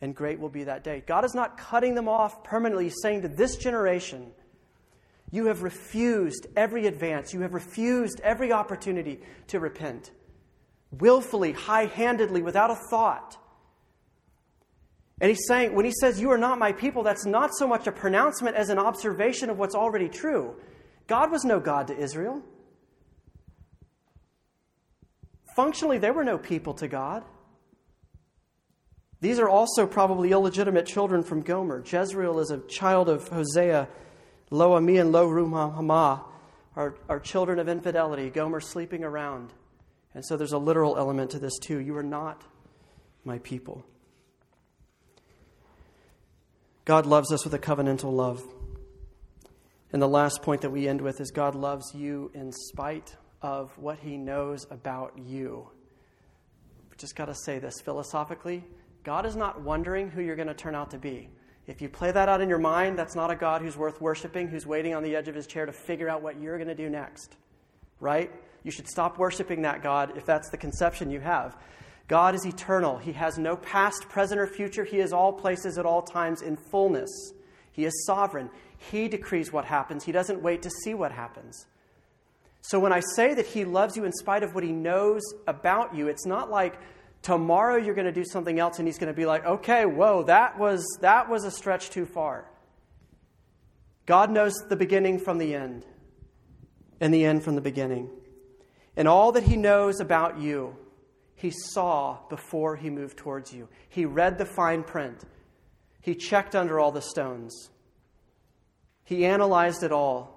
and 0.00 0.14
great 0.14 0.40
will 0.40 0.48
be 0.48 0.64
that 0.64 0.82
day. 0.82 1.04
God 1.06 1.24
is 1.24 1.32
not 1.32 1.56
cutting 1.56 1.94
them 1.94 2.08
off 2.08 2.42
permanently, 2.42 2.84
He's 2.84 3.00
saying 3.00 3.22
to 3.22 3.28
this 3.28 3.56
generation, 3.56 4.32
You 5.30 5.46
have 5.46 5.62
refused 5.62 6.48
every 6.56 6.88
advance, 6.88 7.32
you 7.32 7.42
have 7.42 7.54
refused 7.54 8.20
every 8.24 8.50
opportunity 8.50 9.20
to 9.46 9.60
repent, 9.60 10.10
willfully, 10.90 11.52
high 11.52 11.86
handedly, 11.86 12.42
without 12.42 12.72
a 12.72 12.78
thought. 12.90 13.36
And 15.20 15.30
he's 15.30 15.46
saying, 15.46 15.72
when 15.72 15.84
he 15.84 15.92
says, 15.92 16.20
You 16.20 16.32
are 16.32 16.38
not 16.38 16.58
my 16.58 16.72
people, 16.72 17.04
that's 17.04 17.24
not 17.24 17.54
so 17.54 17.68
much 17.68 17.86
a 17.86 17.92
pronouncement 17.92 18.56
as 18.56 18.70
an 18.70 18.78
observation 18.80 19.50
of 19.50 19.56
what's 19.56 19.76
already 19.76 20.08
true. 20.08 20.56
God 21.06 21.30
was 21.30 21.44
no 21.44 21.60
God 21.60 21.86
to 21.86 21.96
Israel. 21.96 22.42
Functionally, 25.56 25.96
there 25.96 26.12
were 26.12 26.22
no 26.22 26.36
people 26.36 26.74
to 26.74 26.86
God. 26.86 27.24
These 29.22 29.38
are 29.38 29.48
also 29.48 29.86
probably 29.86 30.30
illegitimate 30.30 30.84
children 30.84 31.22
from 31.22 31.40
Gomer. 31.40 31.82
Jezreel 31.82 32.38
is 32.40 32.50
a 32.50 32.58
child 32.58 33.08
of 33.08 33.26
Hosea. 33.28 33.88
Lo 34.50 34.74
Ami 34.74 34.98
and 34.98 35.12
Lo 35.12 35.30
are, 36.76 36.94
are 37.08 37.20
children 37.20 37.58
of 37.58 37.70
infidelity. 37.70 38.28
Gomer 38.28 38.60
sleeping 38.60 39.02
around. 39.02 39.54
And 40.12 40.22
so 40.26 40.36
there's 40.36 40.52
a 40.52 40.58
literal 40.58 40.98
element 40.98 41.30
to 41.30 41.38
this 41.38 41.58
too. 41.58 41.78
You 41.78 41.96
are 41.96 42.02
not 42.02 42.42
my 43.24 43.38
people. 43.38 43.82
God 46.84 47.06
loves 47.06 47.32
us 47.32 47.44
with 47.44 47.54
a 47.54 47.58
covenantal 47.58 48.12
love. 48.12 48.42
And 49.90 50.02
the 50.02 50.06
last 50.06 50.42
point 50.42 50.60
that 50.60 50.70
we 50.70 50.86
end 50.86 51.00
with 51.00 51.18
is 51.18 51.30
God 51.30 51.54
loves 51.54 51.94
you 51.94 52.30
in 52.34 52.52
spite 52.52 53.16
of 53.42 53.76
what 53.78 53.98
he 53.98 54.16
knows 54.16 54.66
about 54.70 55.12
you. 55.18 55.68
Just 56.98 57.14
got 57.14 57.26
to 57.26 57.34
say 57.34 57.58
this 57.58 57.80
philosophically 57.80 58.64
God 59.04 59.26
is 59.26 59.36
not 59.36 59.60
wondering 59.60 60.10
who 60.10 60.20
you're 60.20 60.36
going 60.36 60.48
to 60.48 60.54
turn 60.54 60.74
out 60.74 60.90
to 60.90 60.98
be. 60.98 61.28
If 61.66 61.80
you 61.80 61.88
play 61.88 62.10
that 62.12 62.28
out 62.28 62.40
in 62.40 62.48
your 62.48 62.58
mind, 62.58 62.98
that's 62.98 63.14
not 63.14 63.30
a 63.30 63.36
God 63.36 63.60
who's 63.60 63.76
worth 63.76 64.00
worshiping, 64.00 64.48
who's 64.48 64.66
waiting 64.66 64.94
on 64.94 65.02
the 65.02 65.14
edge 65.14 65.28
of 65.28 65.34
his 65.34 65.46
chair 65.46 65.66
to 65.66 65.72
figure 65.72 66.08
out 66.08 66.22
what 66.22 66.40
you're 66.40 66.58
going 66.58 66.68
to 66.68 66.74
do 66.74 66.88
next. 66.88 67.36
Right? 68.00 68.32
You 68.62 68.70
should 68.70 68.88
stop 68.88 69.18
worshiping 69.18 69.62
that 69.62 69.82
God 69.82 70.16
if 70.16 70.26
that's 70.26 70.50
the 70.50 70.56
conception 70.56 71.10
you 71.10 71.20
have. 71.20 71.56
God 72.08 72.34
is 72.34 72.44
eternal. 72.44 72.98
He 72.98 73.12
has 73.12 73.36
no 73.36 73.56
past, 73.56 74.08
present, 74.08 74.40
or 74.40 74.46
future. 74.46 74.84
He 74.84 74.98
is 74.98 75.12
all 75.12 75.32
places 75.32 75.76
at 75.76 75.86
all 75.86 76.02
times 76.02 76.42
in 76.42 76.56
fullness. 76.56 77.10
He 77.72 77.84
is 77.84 78.06
sovereign. 78.06 78.48
He 78.78 79.08
decrees 79.08 79.52
what 79.52 79.64
happens. 79.64 80.04
He 80.04 80.12
doesn't 80.12 80.40
wait 80.40 80.62
to 80.62 80.70
see 80.70 80.94
what 80.94 81.12
happens. 81.12 81.66
So 82.68 82.80
when 82.80 82.92
I 82.92 83.00
say 83.14 83.32
that 83.32 83.46
He 83.46 83.64
loves 83.64 83.96
you 83.96 84.04
in 84.04 84.12
spite 84.12 84.42
of 84.42 84.52
what 84.52 84.64
He 84.64 84.72
knows 84.72 85.22
about 85.46 85.94
you, 85.94 86.08
it's 86.08 86.26
not 86.26 86.50
like 86.50 86.80
tomorrow 87.22 87.76
you're 87.76 87.94
going 87.94 88.06
to 88.06 88.12
do 88.12 88.24
something 88.24 88.58
else 88.58 88.80
and 88.80 88.88
He's 88.88 88.98
going 88.98 89.12
to 89.12 89.16
be 89.16 89.24
like, 89.24 89.46
okay, 89.46 89.86
whoa, 89.86 90.24
that 90.24 90.58
was, 90.58 90.84
that 91.00 91.28
was 91.28 91.44
a 91.44 91.50
stretch 91.52 91.90
too 91.90 92.06
far. 92.06 92.50
God 94.04 94.32
knows 94.32 94.54
the 94.68 94.74
beginning 94.74 95.20
from 95.20 95.38
the 95.38 95.54
end, 95.54 95.86
and 97.00 97.14
the 97.14 97.24
end 97.24 97.44
from 97.44 97.54
the 97.54 97.60
beginning. 97.60 98.10
And 98.96 99.06
all 99.06 99.30
that 99.32 99.44
He 99.44 99.56
knows 99.56 100.00
about 100.00 100.40
you, 100.40 100.76
He 101.36 101.50
saw 101.50 102.18
before 102.28 102.74
He 102.74 102.90
moved 102.90 103.16
towards 103.16 103.52
you. 103.52 103.68
He 103.88 104.06
read 104.06 104.38
the 104.38 104.46
fine 104.46 104.82
print, 104.82 105.22
He 106.00 106.16
checked 106.16 106.56
under 106.56 106.80
all 106.80 106.90
the 106.90 107.00
stones, 107.00 107.70
He 109.04 109.24
analyzed 109.24 109.84
it 109.84 109.92
all 109.92 110.35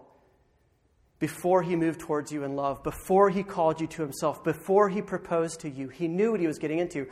before 1.20 1.62
he 1.62 1.76
moved 1.76 2.00
towards 2.00 2.32
you 2.32 2.44
in 2.44 2.56
love, 2.56 2.82
before 2.82 3.30
he 3.30 3.44
called 3.44 3.82
you 3.82 3.88
to 3.88 4.02
himself, 4.02 4.44
before 4.44 4.90
he 4.90 5.02
proposed 5.02 5.60
to 5.62 5.70
you. 5.70 5.90
He 5.90 6.08
knew 6.08 6.32
what 6.32 6.40
he 6.40 6.48
was 6.48 6.58
getting 6.58 6.80
into. 6.80 7.08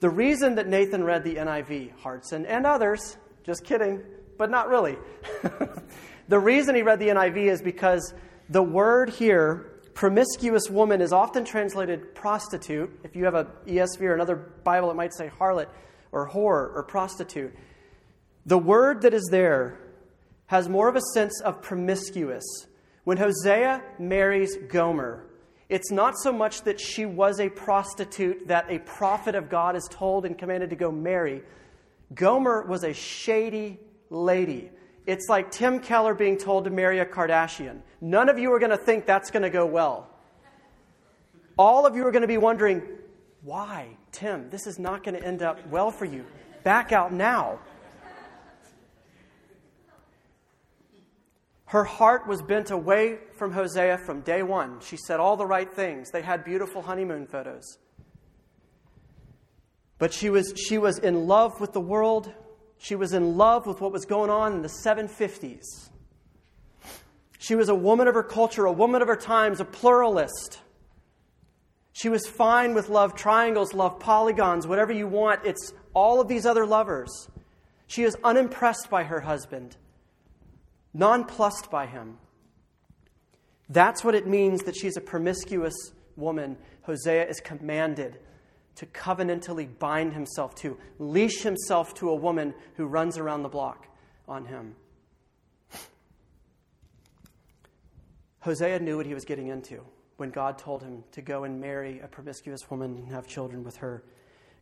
The 0.00 0.08
reason 0.08 0.54
that 0.54 0.68
Nathan 0.68 1.02
read 1.02 1.24
the 1.24 1.34
NIV, 1.34 1.98
Hartson, 1.98 2.46
and 2.46 2.64
others, 2.64 3.16
Just 3.42 3.64
kidding, 3.64 4.02
but 4.36 4.50
not 4.50 4.68
really. 4.68 4.96
the 6.28 6.38
reason 6.38 6.76
he 6.76 6.82
read 6.82 7.00
the 7.00 7.08
NIV 7.08 7.50
is 7.50 7.62
because 7.62 8.14
the 8.48 8.62
word 8.62 9.10
here, 9.10 9.80
promiscuous 9.94 10.70
woman, 10.70 11.00
is 11.00 11.12
often 11.12 11.44
translated 11.44 12.14
prostitute. 12.14 13.00
If 13.02 13.16
you 13.16 13.24
have 13.24 13.34
a 13.34 13.46
ESV 13.66 14.00
or 14.02 14.14
another 14.14 14.36
Bible, 14.36 14.90
it 14.90 14.94
might 14.94 15.12
say 15.12 15.28
harlot 15.28 15.68
or 16.12 16.28
whore 16.28 16.74
or 16.74 16.84
prostitute. 16.86 17.54
The 18.46 18.58
word 18.58 19.02
that 19.02 19.12
is 19.12 19.28
there 19.30 19.78
has 20.46 20.68
more 20.68 20.88
of 20.88 20.96
a 20.96 21.02
sense 21.12 21.40
of 21.42 21.60
promiscuous. 21.60 22.44
When 23.08 23.16
Hosea 23.16 23.82
marries 23.98 24.54
Gomer, 24.68 25.24
it's 25.70 25.90
not 25.90 26.18
so 26.18 26.30
much 26.30 26.60
that 26.64 26.78
she 26.78 27.06
was 27.06 27.40
a 27.40 27.48
prostitute 27.48 28.48
that 28.48 28.66
a 28.68 28.80
prophet 28.80 29.34
of 29.34 29.48
God 29.48 29.76
is 29.76 29.88
told 29.90 30.26
and 30.26 30.36
commanded 30.36 30.68
to 30.68 30.76
go 30.76 30.92
marry. 30.92 31.42
Gomer 32.12 32.66
was 32.66 32.84
a 32.84 32.92
shady 32.92 33.80
lady. 34.10 34.70
It's 35.06 35.26
like 35.30 35.50
Tim 35.50 35.80
Keller 35.80 36.12
being 36.12 36.36
told 36.36 36.64
to 36.64 36.70
marry 36.70 36.98
a 36.98 37.06
Kardashian. 37.06 37.80
None 38.02 38.28
of 38.28 38.38
you 38.38 38.52
are 38.52 38.58
going 38.58 38.72
to 38.72 38.76
think 38.76 39.06
that's 39.06 39.30
going 39.30 39.42
to 39.42 39.48
go 39.48 39.64
well. 39.64 40.10
All 41.56 41.86
of 41.86 41.96
you 41.96 42.06
are 42.06 42.12
going 42.12 42.20
to 42.20 42.28
be 42.28 42.36
wondering, 42.36 42.82
why, 43.40 43.96
Tim? 44.12 44.50
This 44.50 44.66
is 44.66 44.78
not 44.78 45.02
going 45.02 45.18
to 45.18 45.26
end 45.26 45.40
up 45.40 45.66
well 45.68 45.90
for 45.90 46.04
you. 46.04 46.26
Back 46.62 46.92
out 46.92 47.10
now. 47.10 47.60
Her 51.68 51.84
heart 51.84 52.26
was 52.26 52.40
bent 52.40 52.70
away 52.70 53.18
from 53.36 53.52
Hosea 53.52 53.98
from 53.98 54.22
day 54.22 54.42
one. 54.42 54.80
She 54.80 54.96
said 54.96 55.20
all 55.20 55.36
the 55.36 55.44
right 55.44 55.70
things. 55.70 56.10
They 56.10 56.22
had 56.22 56.42
beautiful 56.42 56.80
honeymoon 56.80 57.26
photos. 57.26 57.76
But 59.98 60.14
she 60.14 60.30
was, 60.30 60.54
she 60.56 60.78
was 60.78 60.98
in 60.98 61.26
love 61.26 61.60
with 61.60 61.74
the 61.74 61.80
world. 61.80 62.32
She 62.78 62.94
was 62.94 63.12
in 63.12 63.36
love 63.36 63.66
with 63.66 63.82
what 63.82 63.92
was 63.92 64.06
going 64.06 64.30
on 64.30 64.54
in 64.54 64.62
the 64.62 64.72
750s. 64.82 65.90
She 67.38 67.54
was 67.54 67.68
a 67.68 67.74
woman 67.74 68.08
of 68.08 68.14
her 68.14 68.22
culture, 68.22 68.64
a 68.64 68.72
woman 68.72 69.02
of 69.02 69.08
her 69.08 69.16
times, 69.16 69.60
a 69.60 69.66
pluralist. 69.66 70.60
She 71.92 72.08
was 72.08 72.26
fine 72.26 72.72
with 72.72 72.88
love 72.88 73.14
triangles, 73.14 73.74
love 73.74 74.00
polygons, 74.00 74.66
whatever 74.66 74.92
you 74.92 75.06
want. 75.06 75.44
It's 75.44 75.74
all 75.92 76.18
of 76.18 76.28
these 76.28 76.46
other 76.46 76.64
lovers. 76.64 77.28
She 77.86 78.04
is 78.04 78.16
unimpressed 78.24 78.88
by 78.88 79.04
her 79.04 79.20
husband 79.20 79.76
nonplussed 80.94 81.70
by 81.70 81.86
him. 81.86 82.18
That's 83.68 84.02
what 84.02 84.14
it 84.14 84.26
means 84.26 84.62
that 84.62 84.76
she's 84.76 84.96
a 84.96 85.00
promiscuous 85.00 85.74
woman. 86.16 86.56
Hosea 86.82 87.26
is 87.26 87.40
commanded 87.40 88.18
to 88.76 88.86
covenantally 88.86 89.68
bind 89.78 90.12
himself 90.12 90.54
to, 90.56 90.78
leash 90.98 91.42
himself 91.42 91.94
to 91.94 92.10
a 92.10 92.14
woman 92.14 92.54
who 92.76 92.86
runs 92.86 93.18
around 93.18 93.42
the 93.42 93.48
block 93.48 93.88
on 94.26 94.44
him. 94.44 94.76
Hosea 98.40 98.78
knew 98.78 98.96
what 98.96 99.06
he 99.06 99.14
was 99.14 99.24
getting 99.24 99.48
into 99.48 99.84
when 100.16 100.30
God 100.30 100.58
told 100.58 100.82
him 100.82 101.04
to 101.12 101.22
go 101.22 101.44
and 101.44 101.60
marry 101.60 102.00
a 102.00 102.06
promiscuous 102.06 102.70
woman 102.70 102.96
and 102.96 103.12
have 103.12 103.26
children 103.26 103.64
with 103.64 103.76
her. 103.78 104.02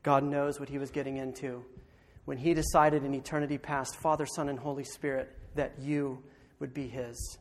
God 0.02 0.24
knows 0.24 0.58
what 0.58 0.68
he 0.68 0.78
was 0.78 0.90
getting 0.90 1.18
into 1.18 1.64
when 2.24 2.38
he 2.38 2.54
decided 2.54 3.04
in 3.04 3.14
eternity 3.14 3.58
past, 3.58 3.96
Father, 3.96 4.26
Son, 4.26 4.48
and 4.48 4.58
Holy 4.58 4.84
Spirit, 4.84 5.30
that 5.56 5.72
you 5.80 6.22
would 6.60 6.72
be 6.72 6.88
his. 6.88 7.38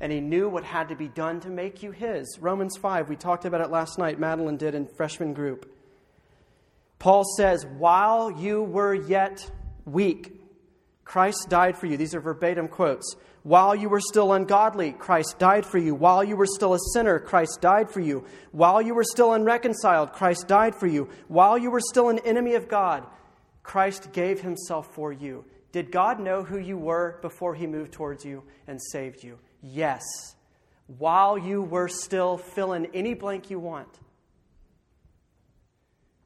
And 0.00 0.10
he 0.10 0.20
knew 0.20 0.48
what 0.48 0.64
had 0.64 0.88
to 0.88 0.96
be 0.96 1.08
done 1.08 1.40
to 1.40 1.48
make 1.48 1.82
you 1.82 1.90
his. 1.90 2.38
Romans 2.40 2.76
5, 2.78 3.08
we 3.08 3.16
talked 3.16 3.44
about 3.44 3.60
it 3.60 3.70
last 3.70 3.98
night, 3.98 4.18
Madeline 4.18 4.56
did 4.56 4.74
in 4.74 4.86
freshman 4.86 5.34
group. 5.34 5.70
Paul 6.98 7.24
says, 7.36 7.66
While 7.66 8.30
you 8.30 8.62
were 8.62 8.94
yet 8.94 9.50
weak, 9.84 10.40
Christ 11.04 11.48
died 11.48 11.76
for 11.76 11.86
you. 11.86 11.96
These 11.96 12.14
are 12.14 12.20
verbatim 12.20 12.68
quotes. 12.68 13.16
While 13.42 13.74
you 13.74 13.88
were 13.88 14.00
still 14.00 14.34
ungodly, 14.34 14.92
Christ 14.92 15.38
died 15.38 15.64
for 15.64 15.78
you. 15.78 15.94
While 15.94 16.22
you 16.22 16.36
were 16.36 16.46
still 16.46 16.74
a 16.74 16.78
sinner, 16.92 17.18
Christ 17.18 17.60
died 17.62 17.90
for 17.90 18.00
you. 18.00 18.26
While 18.52 18.82
you 18.82 18.94
were 18.94 19.04
still 19.04 19.32
unreconciled, 19.32 20.12
Christ 20.12 20.46
died 20.46 20.74
for 20.74 20.86
you. 20.86 21.08
While 21.28 21.56
you 21.56 21.70
were 21.70 21.80
still 21.80 22.10
an 22.10 22.18
enemy 22.20 22.54
of 22.54 22.68
God, 22.68 23.06
Christ 23.62 24.12
gave 24.12 24.42
himself 24.42 24.94
for 24.94 25.10
you. 25.10 25.44
Did 25.72 25.92
God 25.92 26.18
know 26.18 26.42
who 26.42 26.58
you 26.58 26.76
were 26.76 27.18
before 27.22 27.54
he 27.54 27.66
moved 27.66 27.92
towards 27.92 28.24
you 28.24 28.42
and 28.66 28.80
saved 28.90 29.22
you? 29.22 29.38
Yes. 29.62 30.02
While 30.98 31.38
you 31.38 31.62
were 31.62 31.88
still 31.88 32.36
fill 32.36 32.72
in 32.72 32.86
any 32.86 33.14
blank 33.14 33.50
you 33.50 33.60
want, 33.60 34.00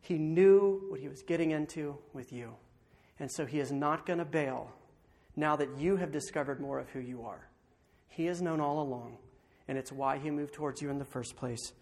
he 0.00 0.18
knew 0.18 0.82
what 0.88 1.00
he 1.00 1.08
was 1.08 1.22
getting 1.22 1.50
into 1.50 1.98
with 2.12 2.32
you. 2.32 2.54
And 3.18 3.30
so 3.30 3.46
he 3.46 3.60
is 3.60 3.70
not 3.70 4.06
going 4.06 4.18
to 4.18 4.24
bail 4.24 4.72
now 5.36 5.56
that 5.56 5.78
you 5.78 5.96
have 5.96 6.12
discovered 6.12 6.60
more 6.60 6.78
of 6.78 6.88
who 6.90 7.00
you 7.00 7.22
are. 7.24 7.48
He 8.08 8.26
has 8.26 8.40
known 8.40 8.60
all 8.60 8.80
along, 8.80 9.18
and 9.66 9.76
it's 9.76 9.92
why 9.92 10.18
he 10.18 10.30
moved 10.30 10.54
towards 10.54 10.80
you 10.80 10.90
in 10.90 10.98
the 10.98 11.04
first 11.04 11.36
place 11.36 11.72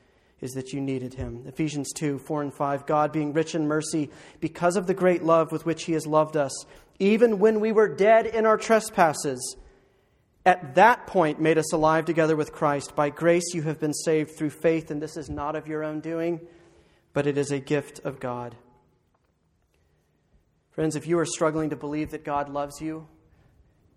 is 0.43 0.53
that 0.53 0.73
you 0.73 0.81
needed 0.81 1.15
him. 1.15 1.45
Ephesians 1.47 1.93
2 1.95 2.19
4 2.19 2.43
and 2.43 2.53
5. 2.53 2.85
God, 2.85 3.13
being 3.13 3.33
rich 3.33 3.55
in 3.55 3.67
mercy, 3.67 4.11
because 4.41 4.77
of 4.77 4.87
the 4.87 4.93
great 4.93 5.23
love 5.23 5.53
with 5.53 5.65
which 5.65 5.85
he 5.85 5.93
has 5.93 6.07
loved 6.07 6.37
us, 6.37 6.53
even 6.99 7.39
when 7.39 7.61
we 7.61 7.73
were 7.73 7.89
dead 7.89 8.27
in 8.27 8.45
our 8.45 8.59
trespasses, 8.59 9.57
at 10.45 10.75
that 10.75 11.07
point 11.07 11.41
made 11.41 11.59
us 11.59 11.73
alive 11.73 12.05
together 12.05 12.35
with 12.35 12.53
Christ. 12.53 12.97
By 12.97 13.09
grace 13.09 13.55
you 13.55 13.63
have 13.63 13.79
been 13.79 13.95
saved 13.95 14.37
through 14.37 14.51
faith, 14.51 14.91
and 14.91 15.01
this 15.01 15.17
is 15.17 15.31
not 15.31 15.55
of 15.55 15.69
your 15.69 15.85
own 15.85 16.01
doing, 16.01 16.41
but 17.13 17.29
it 17.29 17.39
is 17.39 17.53
a 17.53 17.61
gift 17.61 18.01
of 18.01 18.19
God. 18.19 18.57
Friends, 20.73 20.97
if 20.97 21.07
you 21.07 21.19
are 21.19 21.27
struggling 21.27 21.71
to 21.71 21.77
believe 21.77 22.11
that 22.11 22.25
God 22.25 22.49
loves 22.49 22.81
you, 22.81 23.07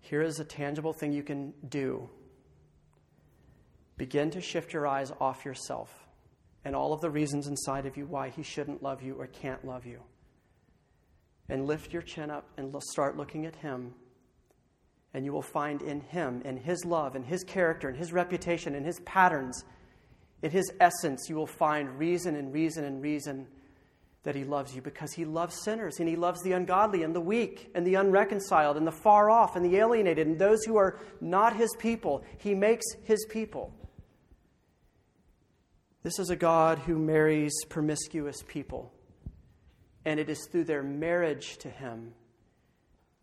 here 0.00 0.22
is 0.22 0.38
a 0.38 0.44
tangible 0.44 0.92
thing 0.92 1.12
you 1.12 1.24
can 1.24 1.54
do. 1.68 2.08
Begin 3.96 4.30
to 4.30 4.40
shift 4.40 4.72
your 4.72 4.86
eyes 4.86 5.10
off 5.20 5.44
yourself 5.44 6.05
and 6.66 6.74
all 6.74 6.92
of 6.92 7.00
the 7.00 7.08
reasons 7.08 7.46
inside 7.46 7.86
of 7.86 7.96
you 7.96 8.04
why 8.06 8.28
he 8.28 8.42
shouldn't 8.42 8.82
love 8.82 9.00
you 9.00 9.14
or 9.14 9.28
can't 9.28 9.64
love 9.64 9.86
you. 9.86 10.00
And 11.48 11.64
lift 11.64 11.92
your 11.92 12.02
chin 12.02 12.28
up 12.28 12.48
and 12.56 12.74
start 12.82 13.16
looking 13.16 13.46
at 13.46 13.54
him. 13.54 13.94
And 15.14 15.24
you 15.24 15.32
will 15.32 15.42
find 15.42 15.80
in 15.80 16.00
him, 16.00 16.42
in 16.44 16.56
his 16.56 16.84
love, 16.84 17.14
in 17.14 17.22
his 17.22 17.44
character, 17.44 17.88
in 17.88 17.94
his 17.94 18.12
reputation, 18.12 18.74
in 18.74 18.82
his 18.82 18.98
patterns, 19.04 19.64
in 20.42 20.50
his 20.50 20.72
essence, 20.80 21.28
you 21.28 21.36
will 21.36 21.46
find 21.46 22.00
reason 22.00 22.34
and 22.34 22.52
reason 22.52 22.84
and 22.84 23.00
reason 23.00 23.46
that 24.24 24.34
he 24.34 24.42
loves 24.42 24.74
you 24.74 24.82
because 24.82 25.12
he 25.12 25.24
loves 25.24 25.62
sinners 25.62 26.00
and 26.00 26.08
he 26.08 26.16
loves 26.16 26.42
the 26.42 26.50
ungodly 26.50 27.04
and 27.04 27.14
the 27.14 27.20
weak 27.20 27.70
and 27.76 27.86
the 27.86 27.94
unreconciled 27.94 28.76
and 28.76 28.84
the 28.84 28.90
far 28.90 29.30
off 29.30 29.54
and 29.54 29.64
the 29.64 29.76
alienated 29.76 30.26
and 30.26 30.36
those 30.36 30.64
who 30.64 30.76
are 30.76 30.98
not 31.20 31.54
his 31.54 31.72
people. 31.78 32.24
He 32.38 32.56
makes 32.56 32.84
his 33.04 33.24
people. 33.30 33.72
This 36.06 36.20
is 36.20 36.30
a 36.30 36.36
God 36.36 36.78
who 36.78 36.96
marries 36.96 37.52
promiscuous 37.68 38.40
people. 38.46 38.92
And 40.04 40.20
it 40.20 40.30
is 40.30 40.46
through 40.52 40.62
their 40.62 40.84
marriage 40.84 41.56
to 41.58 41.68
Him 41.68 42.14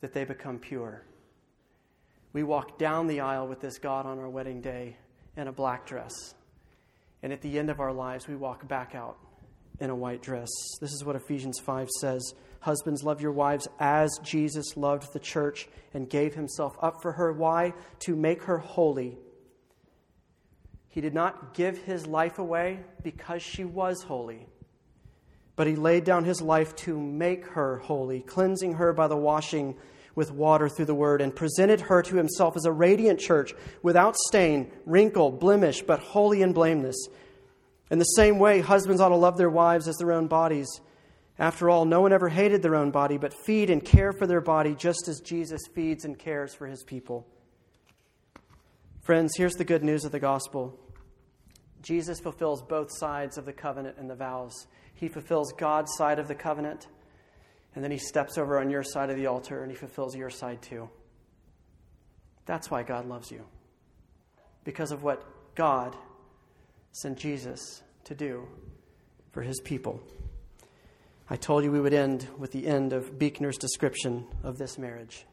that 0.02 0.12
they 0.12 0.26
become 0.26 0.60
pure. 0.60 1.06
We 2.34 2.44
walk 2.44 2.78
down 2.78 3.08
the 3.08 3.22
aisle 3.22 3.48
with 3.48 3.62
this 3.62 3.80
God 3.80 4.06
on 4.06 4.20
our 4.20 4.28
wedding 4.28 4.60
day 4.60 4.98
in 5.38 5.48
a 5.48 5.54
black 5.54 5.86
dress. 5.86 6.12
And 7.22 7.32
at 7.32 7.40
the 7.40 7.58
end 7.58 7.70
of 7.70 7.80
our 7.80 7.94
lives, 7.94 8.28
we 8.28 8.36
walk 8.36 8.68
back 8.68 8.96
out 8.96 9.18
in 9.80 9.90
a 9.90 9.96
white 9.96 10.22
dress. 10.22 10.50
This 10.82 10.92
is 10.92 11.06
what 11.06 11.16
Ephesians 11.16 11.60
5 11.60 11.88
says 12.02 12.34
Husbands, 12.60 13.02
love 13.02 13.22
your 13.22 13.32
wives 13.32 13.66
as 13.80 14.12
Jesus 14.24 14.76
loved 14.76 15.14
the 15.14 15.20
church 15.20 15.70
and 15.94 16.10
gave 16.10 16.34
himself 16.36 16.76
up 16.82 17.02
for 17.02 17.14
her. 17.14 17.32
Why? 17.32 17.76
To 18.00 18.18
make 18.18 18.44
her 18.44 18.58
holy 18.58 19.20
he 20.94 21.02
did 21.02 21.16
not 21.16 21.56
give 21.56 21.80
his 21.80 22.06
life 22.06 22.38
away 22.38 22.80
because 23.02 23.42
she 23.42 23.66
was 23.66 24.04
holy, 24.04 24.46
but 25.56 25.66
he 25.66 25.76
laid 25.76 26.04
down 26.04 26.24
his 26.24 26.40
life 26.40 26.76
to 26.76 27.00
make 27.00 27.48
her 27.48 27.78
holy, 27.78 28.22
cleansing 28.22 28.74
her 28.74 28.94
by 28.94 29.08
the 29.08 29.18
washing 29.18 29.76
with 30.14 30.30
water 30.30 30.70
through 30.70 30.86
the 30.86 30.94
word, 30.94 31.20
and 31.20 31.36
presented 31.36 31.82
her 31.82 32.04
to 32.04 32.16
himself 32.16 32.56
as 32.56 32.66
a 32.66 32.72
radiant 32.72 33.20
church 33.20 33.56
without 33.82 34.16
stain, 34.28 34.72
wrinkle, 34.86 35.32
blemish, 35.32 35.82
but 35.82 36.00
holy 36.00 36.44
and 36.44 36.54
blameless. 36.54 37.08
In 37.90 37.98
the 37.98 38.06
same 38.06 38.38
way, 38.38 38.62
husbands 38.62 39.02
ought 39.02 39.10
to 39.10 39.16
love 39.16 39.36
their 39.36 39.50
wives 39.50 39.88
as 39.88 39.96
their 39.96 40.12
own 40.12 40.28
bodies. 40.28 40.70
After 41.40 41.72
all, 41.72 41.86
no 41.86 42.02
one 42.02 42.14
ever 42.14 42.30
hated 42.30 42.62
their 42.62 42.76
own 42.76 42.92
body, 42.92 43.18
but 43.18 43.34
feed 43.34 43.72
and 43.72 43.84
care 43.84 44.14
for 44.14 44.28
their 44.28 44.42
body 44.42 44.76
just 44.76 45.08
as 45.08 45.22
Jesus 45.22 45.62
feeds 45.74 46.06
and 46.06 46.20
cares 46.20 46.54
for 46.54 46.68
his 46.68 46.84
people. 46.84 47.26
Friends, 49.02 49.36
here's 49.36 49.56
the 49.56 49.66
good 49.66 49.84
news 49.84 50.06
of 50.06 50.12
the 50.12 50.20
gospel 50.20 50.80
Jesus 51.84 52.20
fulfills 52.20 52.64
both 52.64 52.88
sides 52.92 53.38
of 53.38 53.46
the 53.46 53.54
covenant 53.54 53.98
and 54.00 54.10
the 54.10 54.16
vows. 54.16 54.68
He 54.96 55.08
fulfills 55.08 55.52
God's 55.52 55.94
side 55.96 56.18
of 56.18 56.28
the 56.28 56.36
covenant, 56.36 56.88
and 57.76 57.84
then 57.84 57.92
he 57.92 57.98
steps 57.98 58.38
over 58.38 58.60
on 58.60 58.70
your 58.70 58.84
side 58.84 59.10
of 59.10 59.18
the 59.18 59.28
altar 59.28 59.62
and 59.62 59.72
he 59.72 59.78
fulfills 59.78 60.16
your 60.16 60.30
side 60.30 60.62
too. 60.62 60.90
That's 62.46 62.72
why 62.72 62.84
God 62.84 63.06
loves 63.06 63.32
you. 63.32 63.46
Because 64.64 64.92
of 64.92 65.04
what 65.04 65.56
God 65.56 65.96
sent 66.92 67.18
Jesus 67.18 67.82
to 68.06 68.16
do 68.16 68.48
for 69.32 69.42
his 69.42 69.60
people. 69.60 70.02
I 71.30 71.36
told 71.36 71.64
you 71.64 71.72
we 71.72 71.80
would 71.80 71.94
end 71.94 72.28
with 72.38 72.52
the 72.52 72.68
end 72.68 72.94
of 72.94 73.18
Buechner's 73.18 73.58
description 73.58 74.28
of 74.44 74.58
this 74.58 74.78
marriage. 74.78 75.26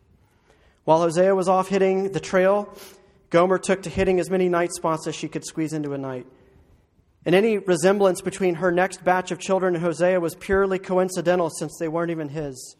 While 0.84 1.00
Hosea 1.00 1.34
was 1.34 1.48
off 1.48 1.68
hitting 1.68 2.12
the 2.12 2.20
trail, 2.20 2.74
Gomer 3.28 3.58
took 3.58 3.82
to 3.82 3.90
hitting 3.90 4.18
as 4.18 4.30
many 4.30 4.48
night 4.48 4.72
spots 4.72 5.06
as 5.06 5.14
she 5.14 5.28
could 5.28 5.44
squeeze 5.44 5.72
into 5.72 5.92
a 5.92 5.98
night. 5.98 6.26
And 7.24 7.34
any 7.34 7.58
resemblance 7.58 8.20
between 8.22 8.56
her 8.56 8.72
next 8.72 9.04
batch 9.04 9.30
of 9.30 9.38
children 9.38 9.74
and 9.74 9.84
Hosea 9.84 10.20
was 10.20 10.34
purely 10.34 10.78
coincidental 10.78 11.50
since 11.50 11.76
they 11.78 11.88
weren't 11.88 12.10
even 12.10 12.30
his. 12.30 12.76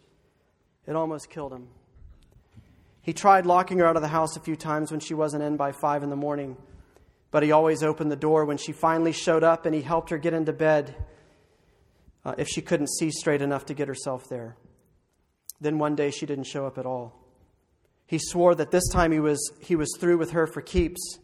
It 0.86 0.96
almost 0.96 1.28
killed 1.28 1.52
him. 1.52 1.68
He 3.02 3.12
tried 3.12 3.46
locking 3.46 3.78
her 3.78 3.86
out 3.86 3.96
of 3.96 4.02
the 4.02 4.08
house 4.08 4.36
a 4.36 4.40
few 4.40 4.56
times 4.56 4.90
when 4.90 5.00
she 5.00 5.14
wasn't 5.14 5.42
in 5.42 5.56
by 5.56 5.72
five 5.72 6.02
in 6.02 6.10
the 6.10 6.16
morning, 6.16 6.56
but 7.30 7.42
he 7.42 7.52
always 7.52 7.82
opened 7.82 8.10
the 8.10 8.16
door 8.16 8.44
when 8.44 8.56
she 8.56 8.72
finally 8.72 9.12
showed 9.12 9.44
up 9.44 9.66
and 9.66 9.74
he 9.74 9.82
helped 9.82 10.10
her 10.10 10.18
get 10.18 10.34
into 10.34 10.52
bed 10.52 10.94
uh, 12.24 12.34
if 12.38 12.48
she 12.48 12.60
couldn't 12.60 12.90
see 12.90 13.10
straight 13.10 13.42
enough 13.42 13.66
to 13.66 13.74
get 13.74 13.88
herself 13.88 14.28
there. 14.28 14.56
Then 15.60 15.78
one 15.78 15.94
day 15.94 16.10
she 16.10 16.26
didn't 16.26 16.44
show 16.44 16.66
up 16.66 16.78
at 16.78 16.86
all. 16.86 17.14
He 18.06 18.18
swore 18.18 18.54
that 18.54 18.70
this 18.70 18.88
time 18.88 19.12
he 19.12 19.20
was, 19.20 19.52
he 19.60 19.76
was 19.76 19.94
through 19.98 20.18
with 20.18 20.32
her 20.32 20.46
for 20.46 20.60
keeps, 20.60 21.18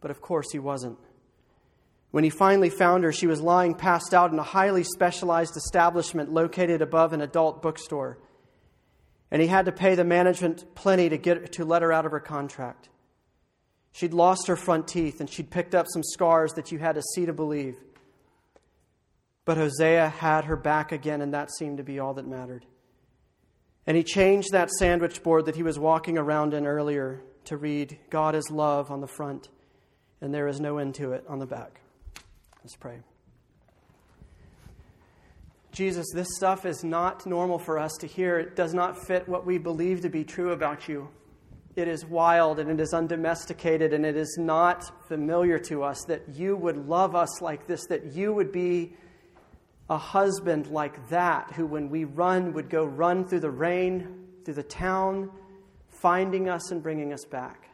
but 0.00 0.10
of 0.10 0.20
course 0.20 0.52
he 0.52 0.58
wasn't. 0.58 0.98
When 2.10 2.24
he 2.24 2.30
finally 2.30 2.70
found 2.70 3.04
her, 3.04 3.12
she 3.12 3.26
was 3.26 3.40
lying 3.40 3.74
passed 3.74 4.14
out 4.14 4.32
in 4.32 4.38
a 4.38 4.42
highly 4.42 4.82
specialized 4.82 5.56
establishment 5.56 6.32
located 6.32 6.80
above 6.80 7.12
an 7.12 7.20
adult 7.20 7.60
bookstore. 7.60 8.18
And 9.30 9.42
he 9.42 9.48
had 9.48 9.66
to 9.66 9.72
pay 9.72 9.94
the 9.94 10.04
management 10.04 10.74
plenty 10.74 11.10
to, 11.10 11.18
get, 11.18 11.52
to 11.52 11.64
let 11.64 11.82
her 11.82 11.92
out 11.92 12.06
of 12.06 12.12
her 12.12 12.20
contract. 12.20 12.88
She'd 13.92 14.14
lost 14.14 14.46
her 14.46 14.56
front 14.56 14.88
teeth 14.88 15.20
and 15.20 15.28
she'd 15.28 15.50
picked 15.50 15.74
up 15.74 15.86
some 15.92 16.02
scars 16.02 16.52
that 16.54 16.72
you 16.72 16.78
had 16.78 16.94
to 16.94 17.02
see 17.14 17.26
to 17.26 17.32
believe. 17.32 17.76
But 19.44 19.56
Hosea 19.56 20.08
had 20.08 20.44
her 20.44 20.56
back 20.56 20.92
again, 20.92 21.22
and 21.22 21.32
that 21.32 21.50
seemed 21.50 21.78
to 21.78 21.82
be 21.82 21.98
all 21.98 22.12
that 22.14 22.26
mattered. 22.26 22.66
And 23.86 23.96
he 23.96 24.04
changed 24.04 24.52
that 24.52 24.70
sandwich 24.70 25.22
board 25.22 25.46
that 25.46 25.56
he 25.56 25.62
was 25.62 25.78
walking 25.78 26.18
around 26.18 26.52
in 26.52 26.66
earlier 26.66 27.22
to 27.46 27.56
read, 27.56 27.98
God 28.10 28.34
is 28.34 28.50
love 28.50 28.90
on 28.90 29.00
the 29.00 29.06
front, 29.06 29.48
and 30.20 30.34
there 30.34 30.48
is 30.48 30.60
no 30.60 30.76
end 30.76 30.96
to 30.96 31.12
it 31.12 31.24
on 31.26 31.38
the 31.38 31.46
back. 31.46 31.80
Let's 32.62 32.76
pray. 32.76 32.98
Jesus, 35.72 36.06
this 36.12 36.28
stuff 36.34 36.66
is 36.66 36.82
not 36.82 37.24
normal 37.24 37.58
for 37.58 37.78
us 37.78 37.92
to 38.00 38.06
hear. 38.06 38.38
It 38.38 38.56
does 38.56 38.74
not 38.74 39.06
fit 39.06 39.28
what 39.28 39.46
we 39.46 39.58
believe 39.58 40.00
to 40.00 40.08
be 40.08 40.24
true 40.24 40.52
about 40.52 40.88
you. 40.88 41.08
It 41.76 41.86
is 41.86 42.04
wild 42.04 42.58
and 42.58 42.68
it 42.68 42.80
is 42.80 42.92
undomesticated 42.92 43.92
and 43.92 44.04
it 44.04 44.16
is 44.16 44.36
not 44.40 45.06
familiar 45.06 45.58
to 45.60 45.84
us 45.84 46.02
that 46.08 46.22
you 46.30 46.56
would 46.56 46.88
love 46.88 47.14
us 47.14 47.40
like 47.40 47.68
this, 47.68 47.86
that 47.86 48.06
you 48.06 48.32
would 48.32 48.50
be 48.50 48.94
a 49.88 49.96
husband 49.96 50.66
like 50.66 51.08
that, 51.10 51.52
who, 51.52 51.64
when 51.64 51.88
we 51.88 52.04
run, 52.04 52.52
would 52.54 52.68
go 52.68 52.84
run 52.84 53.24
through 53.24 53.40
the 53.40 53.50
rain, 53.50 54.26
through 54.44 54.54
the 54.54 54.62
town, 54.62 55.30
finding 55.88 56.48
us 56.48 56.72
and 56.72 56.82
bringing 56.82 57.12
us 57.12 57.24
back. 57.24 57.67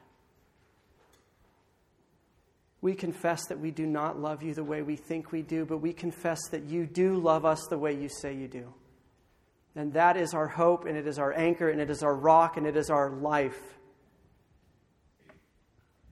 We 2.84 2.94
confess 2.94 3.46
that 3.46 3.58
we 3.58 3.70
do 3.70 3.86
not 3.86 4.20
love 4.20 4.42
you 4.42 4.52
the 4.52 4.62
way 4.62 4.82
we 4.82 4.96
think 4.96 5.32
we 5.32 5.40
do, 5.40 5.64
but 5.64 5.78
we 5.78 5.94
confess 5.94 6.48
that 6.50 6.64
you 6.64 6.84
do 6.84 7.14
love 7.14 7.46
us 7.46 7.66
the 7.70 7.78
way 7.78 7.94
you 7.94 8.10
say 8.10 8.34
you 8.34 8.46
do. 8.46 8.74
And 9.74 9.94
that 9.94 10.18
is 10.18 10.34
our 10.34 10.46
hope, 10.46 10.84
and 10.84 10.94
it 10.94 11.06
is 11.06 11.18
our 11.18 11.32
anchor, 11.32 11.70
and 11.70 11.80
it 11.80 11.88
is 11.88 12.02
our 12.02 12.14
rock, 12.14 12.58
and 12.58 12.66
it 12.66 12.76
is 12.76 12.90
our 12.90 13.08
life. 13.08 13.58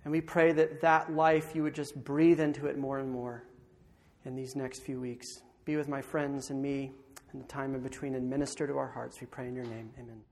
And 0.07 0.13
we 0.13 0.23
pray 0.23 0.53
that 0.53 0.81
that 0.81 1.13
life 1.13 1.55
you 1.55 1.63
would 1.63 1.75
just 1.75 1.95
breathe 1.95 2.41
into 2.41 2.69
it 2.69 2.79
more 2.79 2.99
and 2.99 3.11
more 3.11 3.45
in 4.25 4.35
these 4.35 4.57
next 4.57 4.81
few 4.81 4.99
weeks. 4.99 5.43
Be 5.67 5.77
with 5.77 5.89
my 5.89 6.01
friends 6.01 6.49
and 6.49 6.63
me 6.63 6.91
in 7.35 7.39
the 7.39 7.47
time 7.49 7.75
in 7.75 7.83
between 7.83 8.15
and 8.15 8.31
minister 8.31 8.67
to 8.67 8.79
our 8.79 8.89
hearts. 8.89 9.21
We 9.21 9.27
pray 9.27 9.47
in 9.47 9.55
your 9.55 9.67
name. 9.67 9.91
Amen. 10.01 10.23